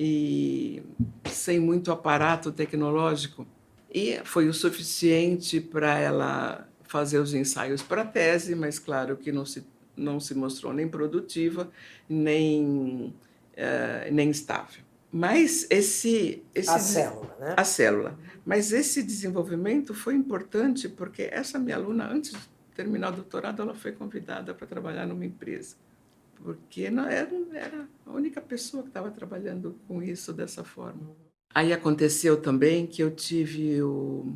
E 0.00 0.80
sem 1.28 1.58
muito 1.58 1.90
aparato 1.90 2.52
tecnológico. 2.52 3.44
E 3.92 4.20
foi 4.22 4.48
o 4.48 4.54
suficiente 4.54 5.60
para 5.60 5.98
ela 5.98 6.68
fazer 6.84 7.18
os 7.18 7.34
ensaios 7.34 7.82
para 7.82 8.02
a 8.02 8.04
tese, 8.04 8.54
mas 8.54 8.78
claro 8.78 9.16
que 9.16 9.32
não 9.32 9.44
se, 9.44 9.66
não 9.96 10.20
se 10.20 10.34
mostrou 10.36 10.72
nem 10.72 10.86
produtiva, 10.86 11.68
nem, 12.08 13.12
uh, 13.54 14.12
nem 14.12 14.30
estável. 14.30 14.82
Mas 15.10 15.66
esse, 15.68 16.44
esse 16.54 16.70
a 16.70 16.78
célula, 16.78 17.36
né? 17.40 17.54
A 17.56 17.64
célula. 17.64 18.18
Mas 18.46 18.72
esse 18.72 19.02
desenvolvimento 19.02 19.94
foi 19.94 20.14
importante 20.14 20.88
porque 20.88 21.28
essa 21.32 21.58
minha 21.58 21.76
aluna 21.76 22.08
antes 22.08 22.32
de 22.32 22.38
terminar 22.74 23.12
o 23.12 23.16
doutorado 23.16 23.62
ela 23.62 23.74
foi 23.74 23.90
convidada 23.92 24.54
para 24.54 24.66
trabalhar 24.66 25.06
numa 25.06 25.24
empresa 25.24 25.76
porque 26.42 26.90
não 26.90 27.06
era, 27.06 27.30
era 27.52 27.88
a 28.06 28.10
única 28.12 28.40
pessoa 28.40 28.82
que 28.82 28.90
estava 28.90 29.10
trabalhando 29.10 29.78
com 29.86 30.02
isso 30.02 30.32
dessa 30.32 30.64
forma. 30.64 31.16
Aí 31.54 31.72
aconteceu 31.72 32.40
também 32.40 32.86
que 32.86 33.02
eu 33.02 33.10
tive 33.10 33.82
o, 33.82 34.32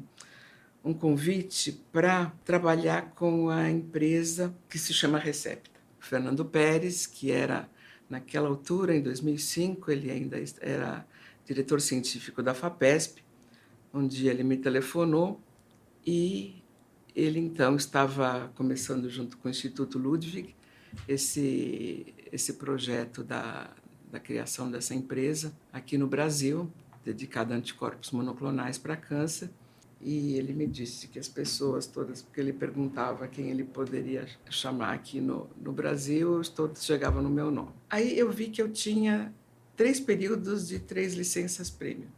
um 0.85 0.95
convite 0.95 1.73
para 1.93 2.33
trabalhar 2.45 3.11
com 3.11 3.49
a 3.49 3.71
empresa 3.71 4.55
que 4.69 4.79
se 4.79 4.93
chama 4.93 5.19
Recepta. 5.19 5.71
Fernando 6.01 6.45
Pérez, 6.45 7.07
que 7.07 7.31
era 7.31 7.69
Naquela 8.13 8.47
altura, 8.47 8.95
em 8.95 9.01
2005, 9.01 9.91
ele 9.91 10.11
ainda 10.11 10.37
era 10.61 11.07
diretor 11.47 11.81
científico 11.81 12.43
da 12.43 12.53
FAPESP. 12.53 13.25
Um 13.95 14.07
dia 14.07 14.31
ele 14.31 14.43
me 14.43 14.59
telefonou 14.59 15.41
e 16.07 16.63
ele 17.17 17.41
então 17.41 17.75
estava 17.75 18.53
começando 18.55 19.09
junto 19.09 19.39
com 19.39 19.49
o 19.49 19.51
Instituto 19.51 19.99
Ludwig 19.99 20.55
esse 21.09 22.15
esse 22.33 22.55
projeto 22.55 23.23
da, 23.23 23.71
da 24.11 24.19
criação 24.19 24.71
dessa 24.71 24.95
empresa 24.95 25.53
aqui 25.71 25.99
no 25.99 26.07
Brasil, 26.07 26.71
dedicada 27.05 27.55
a 27.55 27.59
anticorpos 27.59 28.11
monoclonais 28.11 28.79
para 28.79 28.97
câncer. 28.97 29.51
E 30.01 30.35
ele 30.35 30.53
me 30.53 30.67
disse 30.67 31.07
que 31.07 31.19
as 31.19 31.29
pessoas 31.29 31.87
todas, 31.87 32.23
porque 32.23 32.41
ele 32.41 32.53
perguntava 32.53 33.29
quem 33.29 33.51
ele 33.51 33.63
poderia 33.63 34.27
chamar 34.51 34.95
aqui 34.95 35.21
no, 35.21 35.49
no 35.61 35.71
Brasil, 35.73 36.43
todos 36.57 36.85
chegavam 36.85 37.23
no 37.23 37.31
meu 37.31 37.53
nome. 37.53 37.71
Aí 37.89 38.19
eu 38.19 38.29
vi 38.33 38.49
que 38.49 38.61
eu 38.61 38.69
tinha 38.69 39.33
três 39.77 40.01
períodos 40.01 40.67
de 40.67 40.81
três 40.81 41.15
licenças 41.15 41.71
prêmio 41.71 42.09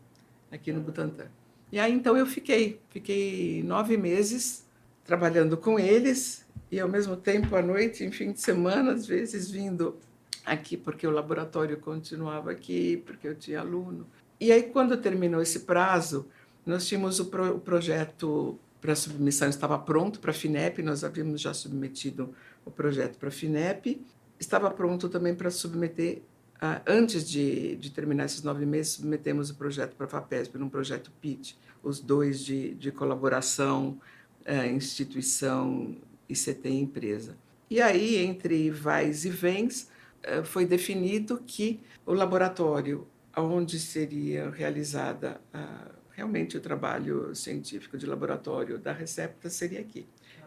aqui 0.50 0.73
no 0.73 0.81
Butantan. 0.81 1.28
E 1.71 1.78
aí 1.78 1.93
então 1.93 2.16
eu 2.16 2.25
fiquei, 2.25 2.81
fiquei 2.88 3.62
nove 3.62 3.99
meses 3.99 4.64
trabalhando 5.04 5.57
com 5.59 5.78
eles 5.78 6.47
e 6.75 6.81
ao 6.81 6.88
mesmo 6.88 7.16
tempo 7.16 7.54
à 7.54 7.62
noite, 7.62 8.02
em 8.02 8.11
fim 8.11 8.33
de 8.33 8.40
semana, 8.40 8.95
às 8.95 9.07
vezes 9.07 9.49
vindo 9.49 9.97
aqui 10.45 10.76
porque 10.76 11.07
o 11.07 11.11
laboratório 11.12 11.76
continuava 11.76 12.50
aqui, 12.50 13.00
porque 13.07 13.28
eu 13.28 13.37
tinha 13.37 13.61
aluno. 13.61 14.09
E 14.40 14.50
aí 14.50 14.64
quando 14.64 14.97
terminou 14.97 15.40
esse 15.40 15.61
prazo, 15.61 16.26
nós 16.66 16.85
tínhamos 16.85 17.21
o, 17.21 17.26
pro, 17.26 17.54
o 17.54 17.61
projeto 17.61 18.59
para 18.81 18.97
submissão, 18.97 19.49
estava 19.49 19.78
pronto 19.78 20.19
para 20.19 20.33
a 20.33 20.35
FINEP, 20.35 20.83
nós 20.83 21.04
havíamos 21.04 21.40
já 21.40 21.54
submetido 21.54 22.35
o 22.64 22.73
projeto 22.73 23.19
para 23.19 23.28
a 23.28 23.33
FINEP, 23.33 24.04
estava 24.38 24.69
pronto 24.69 25.09
também 25.09 25.33
para 25.33 25.52
submeter, 25.52 26.23
uh, 26.57 26.83
antes 26.88 27.31
de, 27.31 27.76
de, 27.76 27.90
terminar 27.90 28.25
esses 28.25 28.43
nove 28.43 28.66
meses, 28.66 28.95
submetemos 28.95 29.49
o 29.49 29.54
projeto 29.54 29.95
para 29.95 30.07
a 30.07 30.09
FAPESP, 30.11 30.59
num 30.59 30.69
projeto 30.69 31.12
PIT, 31.21 31.57
os 31.85 32.00
dois 32.00 32.40
de, 32.40 32.75
de 32.75 32.90
colaboração, 32.90 33.97
uh, 34.45 34.66
instituição, 34.75 35.97
E 36.28 36.35
empresa. 36.71 37.37
E 37.71 37.81
aí, 37.81 38.16
entre 38.16 38.71
vais 38.71 39.25
e 39.25 39.31
vens, 39.31 39.90
uh, 40.23 40.45
foi 40.45 40.66
definido 40.66 41.43
que 41.47 41.81
o 42.07 42.12
laboratório 42.12 43.07
onde 43.37 43.78
seria 43.78 44.50
realizada 44.50 45.40
a 45.52 45.90
realmente 46.14 46.57
o 46.57 46.61
trabalho 46.61 47.35
científico 47.35 47.99
de 47.99 48.07
laboratório 48.07 48.78
da 48.78 48.93
Recepta 48.93 49.50
seria 49.50 49.81
aqui. 49.81 50.07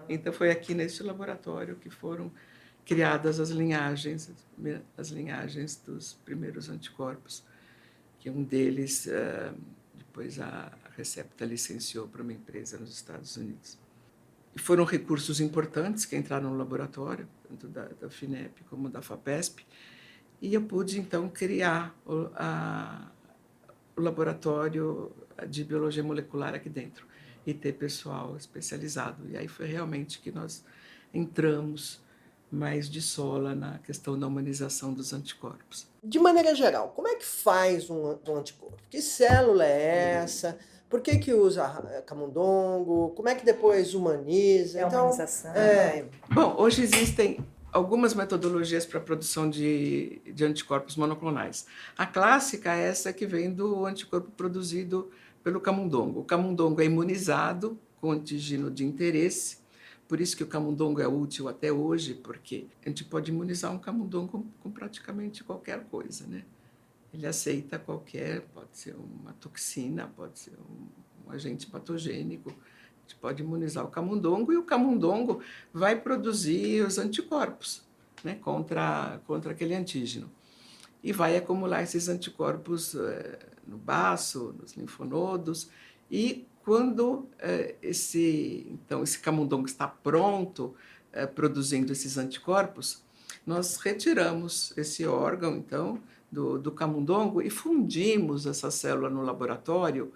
Então 0.09 0.31
foi 0.31 0.49
aqui 0.49 0.73
neste 0.73 1.03
laboratório 1.03 1.75
que 1.75 1.89
foram 1.89 2.31
criadas 2.85 3.39
as 3.39 3.49
linhagens, 3.49 4.31
as 4.97 5.09
linhagens 5.09 5.75
dos 5.85 6.13
primeiros 6.23 6.69
anticorpos, 6.69 7.43
que 8.17 8.29
um 8.29 8.43
deles 8.43 9.07
eh, 9.07 9.53
depois 9.93 10.39
a 10.39 10.71
Recepta 10.95 11.45
licenciou 11.45 12.07
para 12.07 12.23
uma 12.23 12.33
empresa 12.33 12.77
nos 12.77 12.91
Estados 12.91 13.35
Unidos. 13.35 13.77
E 14.57 14.59
foram 14.59 14.83
recursos 14.85 15.39
importantes 15.39 16.03
que 16.03 16.15
entraram 16.15 16.49
no 16.49 16.57
laboratório, 16.57 17.27
tanto 17.47 17.67
da, 17.67 17.89
da 18.01 18.09
FINEP 18.09 18.63
como 18.63 18.89
da 18.89 19.03
FAPESP, 19.03 19.63
e 20.41 20.51
eu 20.51 20.63
pude 20.63 20.99
então 20.99 21.29
criar 21.29 21.95
o, 22.03 22.27
a, 22.33 23.11
o 23.95 24.01
laboratório 24.01 25.11
de 25.47 25.63
biologia 25.63 26.03
molecular 26.03 26.55
aqui 26.55 26.69
dentro 26.69 27.05
e 27.45 27.53
ter 27.53 27.73
pessoal 27.73 28.35
especializado. 28.35 29.29
E 29.29 29.37
aí 29.37 29.47
foi 29.47 29.67
realmente 29.67 30.17
que 30.17 30.31
nós 30.31 30.65
entramos 31.13 32.01
mais 32.51 32.89
de 32.89 32.99
sola 32.99 33.53
na 33.53 33.77
questão 33.77 34.17
da 34.17 34.25
humanização 34.25 34.91
dos 34.91 35.13
anticorpos. 35.13 35.87
De 36.03 36.17
maneira 36.17 36.55
geral, 36.55 36.89
como 36.95 37.07
é 37.07 37.13
que 37.13 37.25
faz 37.25 37.91
um, 37.91 38.17
um 38.27 38.37
anticorpo? 38.37 38.81
Que 38.89 39.03
célula 39.03 39.65
é 39.65 40.15
essa? 40.23 40.57
Por 40.89 41.01
que, 41.01 41.17
que 41.17 41.33
usa 41.33 42.03
camundongo? 42.05 43.09
Como 43.15 43.27
é 43.27 43.35
que 43.35 43.45
depois 43.45 43.93
humaniza? 43.93 44.79
É 44.79 44.83
então, 44.85 45.01
humanização. 45.01 45.51
É... 45.53 46.03
Né? 46.03 46.05
Bom, 46.33 46.55
hoje 46.57 46.81
existem 46.81 47.39
algumas 47.71 48.13
metodologias 48.13 48.85
para 48.85 48.99
a 48.99 49.03
produção 49.03 49.49
de, 49.49 50.21
de 50.25 50.45
anticorpos 50.45 50.95
monoclonais. 50.95 51.65
A 51.97 52.05
clássica 52.05 52.73
é 52.73 52.87
essa 52.87 53.11
que 53.11 53.25
vem 53.25 53.53
do 53.53 53.85
anticorpo 53.85 54.31
produzido 54.31 55.11
pelo 55.43 55.59
camundongo. 55.59 56.21
O 56.21 56.23
camundongo 56.23 56.81
é 56.81 56.85
imunizado 56.85 57.77
com 57.99 58.11
antígeno 58.11 58.71
de 58.71 58.85
interesse, 58.85 59.57
por 60.07 60.21
isso 60.21 60.37
que 60.37 60.43
o 60.43 60.47
camundongo 60.47 61.01
é 61.01 61.07
útil 61.07 61.49
até 61.49 61.71
hoje, 61.71 62.13
porque 62.13 62.67
a 62.85 62.89
gente 62.89 63.03
pode 63.03 63.29
imunizar 63.31 63.73
um 63.73 63.77
camundongo 63.77 64.29
com, 64.29 64.43
com 64.63 64.71
praticamente 64.71 65.43
qualquer 65.43 65.83
coisa, 65.85 66.25
né? 66.27 66.43
Ele 67.13 67.25
aceita 67.25 67.79
qualquer, 67.79 68.41
pode 68.53 68.77
ser 68.77 68.95
uma 68.95 69.33
toxina, 69.33 70.11
pode 70.15 70.39
ser 70.39 70.53
um, 70.53 71.27
um 71.27 71.31
agente 71.31 71.67
patogênico, 71.67 72.49
a 72.49 73.01
gente 73.01 73.15
pode 73.19 73.41
imunizar 73.41 73.85
o 73.85 73.89
camundongo 73.89 74.51
e 74.51 74.57
o 74.57 74.63
camundongo 74.63 75.41
vai 75.73 75.99
produzir 75.99 76.85
os 76.85 76.97
anticorpos 76.97 77.87
né, 78.23 78.35
contra, 78.35 79.21
contra 79.25 79.51
aquele 79.51 79.73
antígeno. 79.73 80.29
E 81.03 81.13
vai 81.13 81.37
acumular 81.37 81.83
esses 81.83 82.09
anticorpos 82.09 82.95
eh, 82.95 83.39
no 83.65 83.77
baço, 83.77 84.53
nos 84.59 84.73
linfonodos. 84.73 85.69
E 86.09 86.45
quando 86.63 87.29
eh, 87.39 87.75
esse, 87.81 88.67
então, 88.69 89.03
esse 89.03 89.19
camundongo 89.19 89.67
está 89.67 89.87
pronto, 89.87 90.75
eh, 91.13 91.25
produzindo 91.25 91.93
esses 91.93 92.17
anticorpos, 92.17 93.03
nós 93.45 93.77
retiramos 93.77 94.75
esse 94.75 95.05
órgão, 95.05 95.55
então, 95.55 96.01
do, 96.31 96.59
do 96.59 96.71
camundongo 96.71 97.41
e 97.41 97.49
fundimos 97.49 98.45
essa 98.45 98.69
célula 98.69 99.09
no 99.09 99.21
laboratório 99.21 100.11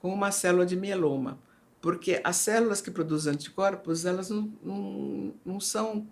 com 0.00 0.12
uma 0.12 0.30
célula 0.30 0.64
de 0.64 0.76
mieloma 0.76 1.38
porque 1.80 2.20
as 2.22 2.36
células 2.36 2.80
que 2.80 2.90
produzem 2.90 3.32
anticorpos 3.32 4.04
elas 4.04 4.28
não, 4.30 4.52
não, 4.62 5.34
não 5.44 5.60
são 5.60 6.06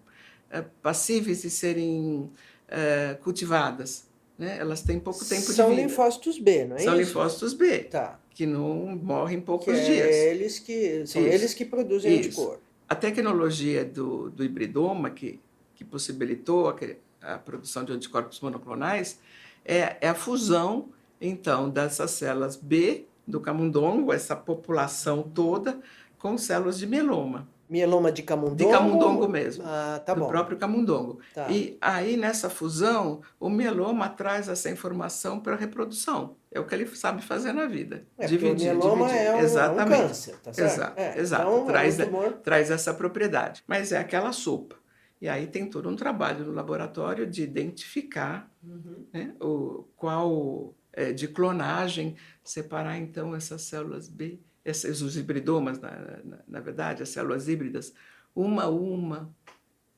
é, 0.51 0.63
passíveis 0.83 1.43
de 1.43 1.51
serem 1.51 2.31
é, 2.69 3.17
cultivadas. 3.23 4.07
Né? 4.39 4.57
Elas 4.59 4.83
têm 4.83 4.99
pouco 4.99 5.25
tempo 5.25 5.43
são 5.43 5.71
de 5.71 5.77
vida. 5.77 5.89
São 5.89 5.89
linfócitos 5.89 6.39
B, 6.39 6.65
não 6.65 6.77
é 6.77 6.79
são 6.79 7.01
isso? 7.01 7.13
São 7.13 7.23
linfócitos 7.23 7.55
B, 7.55 7.79
tá. 7.81 8.19
que 8.31 8.47
não 8.47 8.97
morrem 8.97 9.39
em 9.39 9.41
poucos 9.41 9.75
que 9.75 9.85
dias. 9.85 10.07
É 10.07 10.31
eles 10.31 10.59
que, 10.59 11.07
são 11.07 11.23
isso. 11.23 11.35
eles 11.35 11.55
que 11.55 11.65
produzem 11.65 12.21
isso. 12.21 12.29
anticorpo. 12.29 12.63
A 12.89 12.95
tecnologia 12.95 13.85
do, 13.85 14.31
do 14.31 14.43
hibridoma, 14.43 15.11
que, 15.11 15.39
que 15.75 15.85
possibilitou 15.85 16.69
a, 16.69 16.77
a 17.23 17.39
produção 17.39 17.85
de 17.85 17.93
anticorpos 17.93 18.41
monoclonais 18.41 19.19
é, 19.65 19.97
é 20.01 20.09
a 20.09 20.15
fusão, 20.15 20.89
então, 21.21 21.69
dessas 21.69 22.13
células 22.13 22.57
B 22.57 23.07
do 23.27 23.41
camundongo, 23.41 24.13
essa 24.13 24.35
população 24.35 25.23
toda, 25.23 25.79
com 26.19 26.39
células 26.39 26.79
de 26.79 26.87
mieloma. 26.87 27.47
Mieloma 27.69 28.11
de 28.11 28.23
camundongo? 28.23 28.57
De 28.57 28.67
camundongo 28.67 29.29
mesmo. 29.29 29.63
Ah, 29.67 30.01
tá 30.05 30.15
do 30.15 30.21
bom. 30.21 30.29
próprio 30.29 30.57
camundongo. 30.57 31.19
Tá. 31.35 31.51
E 31.51 31.77
aí, 31.83 32.17
nessa 32.17 32.49
fusão, 32.49 33.21
o 33.39 33.51
mieloma 33.51 34.09
traz 34.09 34.49
essa 34.49 34.71
informação 34.71 35.39
para 35.39 35.53
a 35.53 35.57
reprodução. 35.57 36.37
É 36.51 36.59
o 36.59 36.65
que 36.65 36.75
ele 36.75 36.87
sabe 36.97 37.21
fazer 37.23 37.53
na 37.53 37.67
vida. 37.67 38.05
É, 38.17 38.27
dividir, 38.27 38.71
o 38.71 38.75
mieloma 38.75 39.07
dividir. 39.09 39.27
é 39.27 39.35
um, 39.35 39.39
Exatamente. 39.41 39.93
é 39.93 40.05
um 40.05 40.09
câncer, 40.09 40.37
tá 40.39 40.53
certo? 40.55 40.73
Exato, 40.73 40.93
É, 41.01 41.19
exato. 41.19 41.43
Então, 41.43 41.67
Traz, 41.67 42.01
é 42.01 42.05
um 42.07 42.33
traz 42.33 42.71
essa 42.71 42.95
propriedade. 42.95 43.63
Mas 43.67 43.93
é 43.93 43.99
aquela 43.99 44.33
sopa. 44.33 44.77
E 45.21 45.29
aí 45.29 45.47
tem 45.47 45.69
todo 45.69 45.89
um 45.89 45.97
trabalho 45.97 46.45
no 46.45 46.53
laboratório 46.53 47.27
de 47.27 47.43
identificar 47.43 48.51
Uhum. 48.63 49.07
né, 49.13 49.35
o, 49.41 49.85
qual 49.97 50.75
é, 50.93 51.13
de 51.13 51.29
clonagem, 51.29 52.17
separar 52.43 52.99
então 52.99 53.35
essas 53.35 53.63
células 53.63 54.09
B, 54.09 54.39
esses, 54.65 55.01
os 55.01 55.17
hibridomas, 55.17 55.79
na, 55.81 55.91
na, 56.25 56.39
na 56.47 56.61
verdade, 56.61 57.03
as 57.03 57.09
células 57.09 57.49
híbridas, 57.49 57.95
uma 58.35 58.65
a 58.65 58.69
uma, 58.69 59.35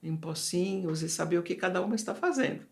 em 0.03 0.17
pocinhos, 0.17 1.03
e 1.03 1.09
saber 1.09 1.39
o 1.39 1.43
que 1.43 1.55
cada 1.55 1.83
uma 1.83 1.95
está 1.95 2.15
fazendo. 2.15 2.67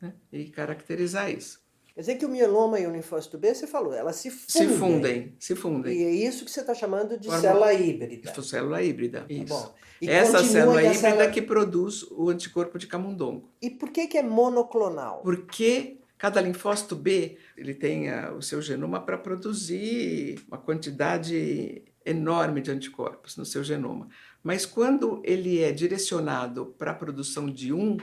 Né, 0.00 0.14
e 0.32 0.48
caracterizar 0.50 1.30
isso. 1.30 1.60
Quer 1.98 2.02
dizer 2.02 2.14
que 2.14 2.24
o 2.26 2.28
mieloma 2.28 2.78
e 2.78 2.86
o 2.86 2.92
linfócito 2.92 3.36
B, 3.36 3.52
você 3.52 3.66
falou, 3.66 3.92
elas 3.92 4.14
se 4.14 4.30
fundem. 4.30 4.46
Se 4.68 4.78
fundem, 4.78 5.34
se 5.36 5.56
fundem. 5.56 5.98
E 5.98 6.04
é 6.04 6.10
isso 6.12 6.44
que 6.44 6.50
você 6.52 6.60
está 6.60 6.72
chamando 6.72 7.18
de 7.18 7.26
Forma- 7.26 7.40
célula 7.42 7.74
híbrida. 7.74 8.30
Isso, 8.30 8.40
célula 8.44 8.80
híbrida. 8.84 9.20
Tá 9.22 9.26
Isso. 9.28 9.46
bom. 9.46 9.74
E 10.00 10.08
Essa 10.08 10.44
célula 10.44 10.78
a 10.78 10.82
híbrida 10.84 11.00
célula- 11.00 11.28
que 11.28 11.42
produz 11.42 12.04
o 12.12 12.28
anticorpo 12.30 12.78
de 12.78 12.86
camundongo. 12.86 13.50
E 13.60 13.68
por 13.68 13.90
que, 13.90 14.06
que 14.06 14.16
é 14.16 14.22
monoclonal? 14.22 15.22
Porque 15.22 15.98
cada 16.16 16.40
linfócito 16.40 16.94
B 16.94 17.36
ele 17.56 17.74
tem 17.74 18.08
ah, 18.10 18.32
o 18.32 18.40
seu 18.42 18.62
genoma 18.62 19.00
para 19.00 19.18
produzir 19.18 20.38
uma 20.46 20.56
quantidade 20.56 21.82
enorme 22.06 22.60
de 22.60 22.70
anticorpos 22.70 23.36
no 23.36 23.44
seu 23.44 23.64
genoma. 23.64 24.06
Mas 24.40 24.64
quando 24.64 25.20
ele 25.24 25.60
é 25.64 25.72
direcionado 25.72 26.66
para 26.78 26.92
a 26.92 26.94
produção 26.94 27.46
de 27.50 27.72
um, 27.72 27.96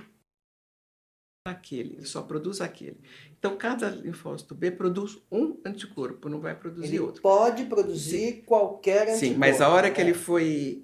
aquele, 1.55 1.93
ele 1.97 2.05
só 2.05 2.23
produz 2.23 2.59
aquele. 2.59 2.97
Então 3.37 3.55
cada 3.55 3.87
linfócito 3.89 4.55
B 4.55 4.71
produz 4.71 5.19
um 5.31 5.55
anticorpo, 5.63 6.27
não 6.27 6.39
vai 6.41 6.55
produzir 6.55 6.87
Ele 6.87 6.99
outro. 6.99 7.21
pode 7.21 7.65
produzir 7.65 8.43
qualquer 8.45 9.01
anticorpo. 9.03 9.19
Sim, 9.19 9.35
mas 9.35 9.61
a 9.61 9.69
hora 9.69 9.91
que 9.91 10.03
né? 10.03 10.09
ele 10.09 10.17
foi 10.17 10.83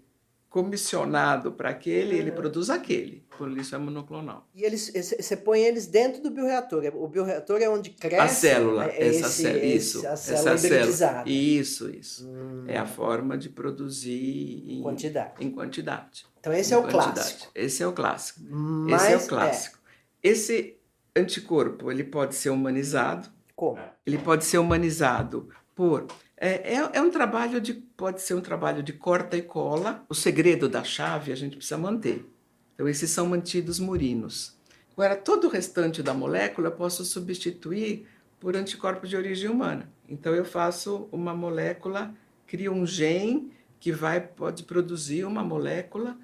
comissionado 0.50 1.53
para 1.53 1.70
aquele, 1.70 2.15
ele 2.15 2.30
Uhum. 2.30 2.36
produz 2.36 2.70
aquele. 2.70 3.24
Por 3.38 3.50
isso 3.58 3.74
é 3.74 3.77
monoclonal. 3.77 4.48
E 4.53 4.63
eles, 4.63 4.94
esse- 4.94 5.20
você 5.20 5.36
põe 5.36 5.62
eles 5.62 5.88
dentro 5.88 6.22
do 6.22 6.30
bioreator. 6.30 6.84
O 6.96 7.08
bioreator 7.08 7.60
é 7.62 7.68
onde 7.70 7.89
cresce 7.89 8.22
a 8.22 8.27
célula, 8.27 8.86
é 8.86 9.08
essa 9.08 9.27
esse- 9.27 9.41
célula, 9.44 9.65
esse- 9.65 9.75
isso, 9.98 10.08
a 10.08 10.12
essa 10.12 10.36
célula 10.36 10.58
célula. 10.58 10.80
hibridizada. 10.82 11.30
Isso, 11.30 11.89
isso. 11.89 12.27
Hum, 12.30 12.65
É 12.68 12.77
a 12.77 12.86
forma 12.86 13.36
de 13.38 13.50
produzir 13.50 14.63
em 14.68 14.82
quantidade. 14.84 15.34
Em 15.39 15.50
quantidade. 15.50 16.25
Então 16.39 16.53
esse 16.53 16.72
Em 16.72 16.75
é 16.75 16.77
o 16.77 16.82
quantidade. 16.84 17.13
clássico. 17.13 17.51
Esse 17.56 17.82
é 17.84 17.88
o 17.88 17.94
clássico. 17.94 18.39
Mas, 18.44 19.03
Esse 19.03 19.13
é 19.13 19.18
o 19.18 19.27
clássico. 19.27 19.80
Esse 20.24 20.78
anticorpo, 21.16 21.92
ele 21.92 22.04
pode 22.04 22.36
ser 22.36 22.50
humanizado, 22.50 23.30
como? 23.56 23.80
ele 24.06 24.18
pode 24.18 24.46
ser 24.46 24.58
humanizado 24.58 25.50
por 25.75 26.08
é, 26.38 26.74
é, 26.74 26.90
é 26.94 27.01
um 27.01 27.12
trabalho 27.12 27.62
de 27.62 27.74
pode 27.74 28.20
ser 28.22 28.34
um 28.34 28.42
trabalho 28.42 28.82
de 28.82 28.94
corta 28.94 29.38
e 29.38 29.44
cola. 29.44 30.04
O 30.10 30.16
segredo 30.16 30.68
da 30.68 30.84
chave 30.84 31.32
a 31.32 31.36
gente 31.36 31.56
precisa 31.56 31.78
manter. 31.78 32.25
Então 32.74 32.88
esses 32.88 33.12
são 33.12 33.28
mantidos 33.28 33.80
murinos. 33.80 34.58
Agora 34.94 35.16
todo 35.16 35.46
o 35.46 35.50
restante 35.50 36.01
da 36.01 36.16
molécula 36.16 36.70
eu 36.70 36.72
posso 36.72 37.06
substituir 37.06 38.08
por 38.40 38.56
anticorpos 38.56 39.08
de 39.08 39.16
origem 39.16 39.50
humana. 39.51 39.88
Então 40.10 40.34
eu 40.34 40.44
faço 40.44 41.08
uma 41.12 41.34
molécula, 41.34 42.12
crio 42.48 42.74
um 42.74 42.88
gene 42.88 43.54
que 43.80 43.92
vai 43.92 44.20
pode 44.20 44.63
produzir 44.63 45.25
uma 45.25 45.44
molécula 45.44 46.18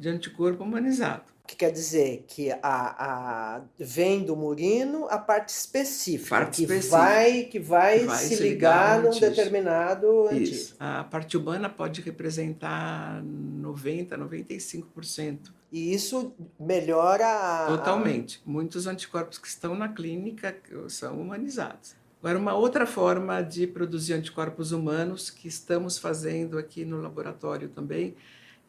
de 0.00 0.08
anticorpo 0.08 0.64
humanizado. 0.64 1.24
Que 1.46 1.56
quer 1.56 1.72
dizer 1.72 2.24
que 2.28 2.50
a, 2.52 2.58
a 2.62 3.60
vem 3.78 4.24
do 4.24 4.36
murino 4.36 5.06
a 5.10 5.18
parte 5.18 5.48
específica, 5.48 6.30
Parte 6.30 6.56
que, 6.58 6.62
específica. 6.62 6.96
Vai, 6.96 7.42
que 7.42 7.58
vai 7.58 7.98
Que 7.98 8.04
vai 8.06 8.16
se 8.18 8.36
se 8.36 8.42
ligar 8.42 9.02
num 9.02 9.08
antígeno. 9.08 9.34
determinado 9.34 10.26
antígeno. 10.28 10.44
Isso. 10.56 10.76
A 10.78 11.04
parte 11.04 11.36
humana 11.36 11.68
pode 11.68 12.00
representar 12.02 13.20
90, 13.22 14.16
95%. 14.16 15.50
E 15.72 15.92
isso 15.92 16.32
melhora 16.58 17.26
a. 17.26 17.66
Totalmente. 17.66 18.40
Muitos 18.46 18.86
anticorpos 18.86 19.36
que 19.38 19.48
estão 19.48 19.74
na 19.74 19.88
clínica 19.88 20.56
são 20.88 21.20
humanizados. 21.20 21.94
Agora, 22.22 22.38
uma 22.38 22.54
outra 22.54 22.86
forma 22.86 23.40
de 23.42 23.66
produzir 23.66 24.12
anticorpos 24.12 24.72
humanos 24.72 25.30
que 25.30 25.48
estamos 25.48 25.98
fazendo 25.98 26.58
aqui 26.58 26.84
no 26.84 27.00
laboratório 27.00 27.68
também 27.68 28.14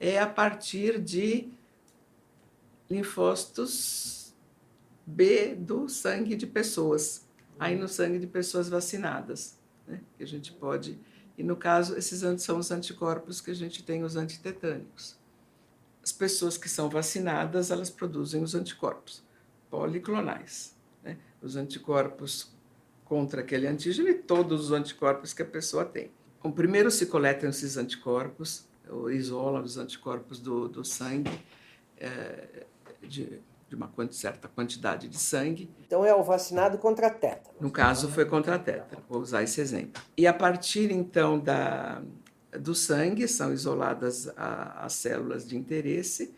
é 0.02 0.18
a 0.18 0.26
partir 0.26 1.00
de 1.00 1.48
linfócitos 2.90 4.34
B 5.06 5.54
do 5.56 5.88
sangue 5.88 6.36
de 6.36 6.48
pessoas, 6.48 7.28
aí 7.60 7.76
no 7.76 7.88
sangue 7.88 8.18
de 8.18 8.26
pessoas 8.26 8.68
vacinadas, 8.68 9.60
né? 9.88 10.02
que 10.18 10.24
a 10.24 10.28
gente 10.28 10.52
pode. 10.54 11.00
E 11.38 11.44
no 11.44 11.56
caso, 11.56 11.96
esses 11.96 12.24
são 12.42 12.58
os 12.58 12.72
anticorpos 12.72 13.40
que 13.40 13.52
a 13.52 13.54
gente 13.54 13.84
tem, 13.84 14.04
os 14.04 14.16
antitetânicos. 14.16 15.16
As 16.04 16.12
pessoas 16.12 16.58
que 16.58 16.68
são 16.68 16.90
vacinadas, 16.90 17.70
elas 17.70 17.92
produzem 17.92 18.42
os 18.42 18.56
anticorpos 18.56 19.24
policlonais, 19.70 20.76
né? 21.04 21.20
os 21.44 21.56
anticorpos 21.56 22.52
contra 23.06 23.42
aquele 23.42 23.68
antígeno 23.68 24.10
e 24.10 24.16
todos 24.16 24.66
os 24.66 24.72
anticorpos 24.72 25.32
que 25.32 25.44
a 25.44 25.46
pessoa 25.46 25.86
tem. 25.86 26.10
Bom, 26.42 26.52
primeiro 26.52 26.90
se 26.90 27.06
coletam 27.06 27.52
esses 27.52 27.78
anticorpos, 27.78 28.66
isolam 29.12 29.63
os 29.63 29.78
anticorpos 29.78 30.39
do, 30.39 30.67
do 30.67 30.84
sangue, 30.84 31.32
eh, 31.98 32.65
de, 33.02 33.39
de 33.70 33.76
uma 33.76 33.88
quanti- 33.88 34.15
certa 34.15 34.48
quantidade 34.48 35.08
de 35.08 35.17
sangue, 35.17 35.70
Então 35.86 36.04
é 36.04 36.13
o 36.13 36.24
vacinado 36.24 36.78
contra 36.78 37.10
tétano. 37.10 37.56
no 37.60 37.72
caso, 37.72 38.10
foi 38.10 38.26
contra 38.26 38.58
tétano, 38.60 39.02
vou 39.10 39.22
usar 39.22 39.44
esse 39.44 39.62
exemplo. 39.62 40.02
E 40.17 40.28
a 40.28 40.34
partir, 40.34 40.91
então, 40.91 41.39
da, 41.39 42.02
do 42.60 42.76
sangue, 42.76 43.28
são 43.28 43.54
isoladas 43.54 44.28
a- 44.38 44.86
as 44.86 44.94
células 44.94 45.48
de 45.48 45.56
interesse, 45.58 46.34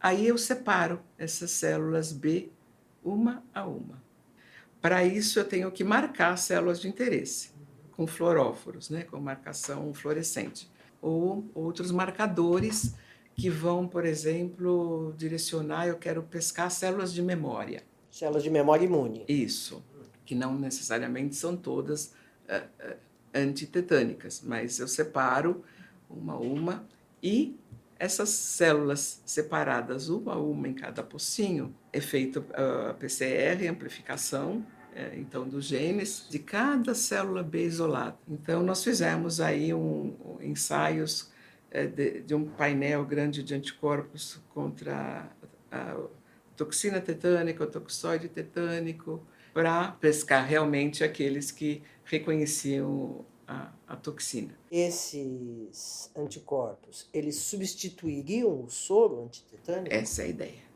aí 0.00 0.26
eu 0.26 0.38
separo 0.38 1.00
essas 1.18 1.50
células 1.50 2.12
B 2.12 2.48
uma 3.04 3.42
a 3.54 3.66
uma. 3.66 4.00
Para 4.80 5.04
isso, 5.04 5.38
eu 5.38 5.44
tenho 5.44 5.70
que 5.70 5.84
marcar 5.84 6.32
as 6.32 6.40
células 6.40 6.80
de 6.80 6.88
interesse, 6.88 7.50
com 7.92 8.06
fluoróforos, 8.06 8.88
né, 8.88 9.02
com 9.02 9.20
marcação 9.20 9.92
fluorescente, 9.92 10.70
ou 11.00 11.50
outros 11.54 11.90
marcadores 11.90 12.94
que 13.34 13.48
vão, 13.48 13.86
por 13.88 14.04
exemplo, 14.04 15.14
direcionar, 15.16 15.86
eu 15.86 15.96
quero 15.96 16.22
pescar 16.22 16.70
células 16.70 17.12
de 17.12 17.22
memória. 17.22 17.82
Células 18.10 18.42
de 18.42 18.50
memória 18.50 18.84
imune. 18.84 19.24
Isso, 19.28 19.82
que 20.26 20.34
não 20.34 20.58
necessariamente 20.58 21.36
são 21.36 21.56
todas 21.56 22.12
ah, 22.48 22.64
ah, 22.80 22.96
antitetânicas, 23.34 24.42
mas 24.44 24.78
eu 24.78 24.88
separo 24.88 25.64
uma 26.08 26.34
a 26.34 26.38
uma 26.38 26.88
e 27.22 27.56
essas 27.98 28.30
células 28.30 29.22
separadas 29.24 30.08
uma 30.08 30.34
a 30.34 30.38
uma 30.38 30.66
em 30.66 30.74
cada 30.74 31.02
pocinho 31.02 31.74
é 31.92 32.00
feito 32.00 32.44
a 32.54 32.94
PCR, 32.94 33.68
amplificação, 33.68 34.64
eh, 34.94 35.14
então 35.16 35.48
dos 35.48 35.66
genes 35.66 36.26
de 36.28 36.38
cada 36.38 36.94
célula 36.94 37.42
B 37.42 37.64
isolada. 37.64 38.18
Então 38.28 38.62
nós 38.62 38.82
fizemos 38.82 39.40
aí 39.40 39.72
um, 39.72 40.16
um 40.24 40.42
ensaios 40.42 41.30
eh, 41.70 41.86
de, 41.86 42.20
de 42.22 42.34
um 42.34 42.44
painel 42.44 43.04
grande 43.04 43.42
de 43.42 43.54
anticorpos 43.54 44.40
contra 44.52 45.30
a, 45.70 45.78
a 45.78 45.96
toxina 46.56 47.00
tetânica, 47.00 47.64
o 47.64 47.66
toxoide 47.66 48.28
tetânico, 48.28 49.22
para 49.52 49.92
pescar 49.92 50.46
realmente 50.46 51.02
aqueles 51.02 51.50
que 51.50 51.82
reconheciam 52.04 53.24
a, 53.46 53.72
a 53.88 53.96
toxina. 53.96 54.54
Esses 54.70 56.10
anticorpos, 56.16 57.08
eles 57.12 57.36
substituiriam 57.36 58.64
o 58.64 58.70
soro 58.70 59.24
antitetânico? 59.24 59.94
Essa 59.94 60.22
é 60.22 60.24
a 60.26 60.28
ideia. 60.28 60.69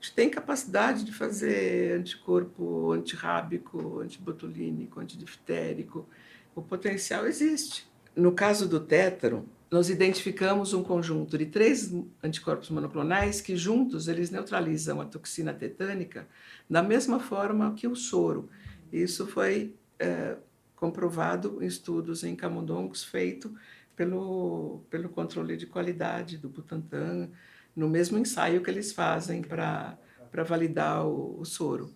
A 0.00 0.04
gente 0.04 0.14
tem 0.14 0.30
capacidade 0.30 1.04
de 1.04 1.12
fazer 1.12 1.98
anticorpo 1.98 2.92
antirrábico, 2.92 4.00
antibotulínico, 4.00 5.00
antidiftérico. 5.00 6.08
O 6.54 6.62
potencial 6.62 7.26
existe. 7.26 7.88
No 8.14 8.32
caso 8.32 8.68
do 8.68 8.78
tétano, 8.78 9.48
nós 9.70 9.90
identificamos 9.90 10.72
um 10.72 10.82
conjunto 10.82 11.36
de 11.36 11.46
três 11.46 11.92
anticorpos 12.22 12.70
monoclonais 12.70 13.40
que 13.40 13.56
juntos 13.56 14.08
eles 14.08 14.30
neutralizam 14.30 15.00
a 15.00 15.04
toxina 15.04 15.52
tetânica 15.52 16.26
da 16.70 16.82
mesma 16.82 17.20
forma 17.20 17.74
que 17.74 17.86
o 17.86 17.94
soro. 17.94 18.48
Isso 18.92 19.26
foi 19.26 19.74
é, 19.98 20.36
comprovado 20.76 21.58
em 21.60 21.66
estudos 21.66 22.24
em 22.24 22.34
camundongos 22.34 23.04
feito 23.04 23.52
pelo, 23.94 24.80
pelo 24.88 25.08
controle 25.08 25.56
de 25.56 25.66
qualidade 25.66 26.38
do 26.38 26.48
Butantan, 26.48 27.28
no 27.74 27.88
mesmo 27.88 28.18
ensaio 28.18 28.62
que 28.62 28.70
eles 28.70 28.92
fazem 28.92 29.42
para 29.42 29.98
validar 30.46 31.06
o, 31.06 31.40
o, 31.40 31.44
soro 31.44 31.92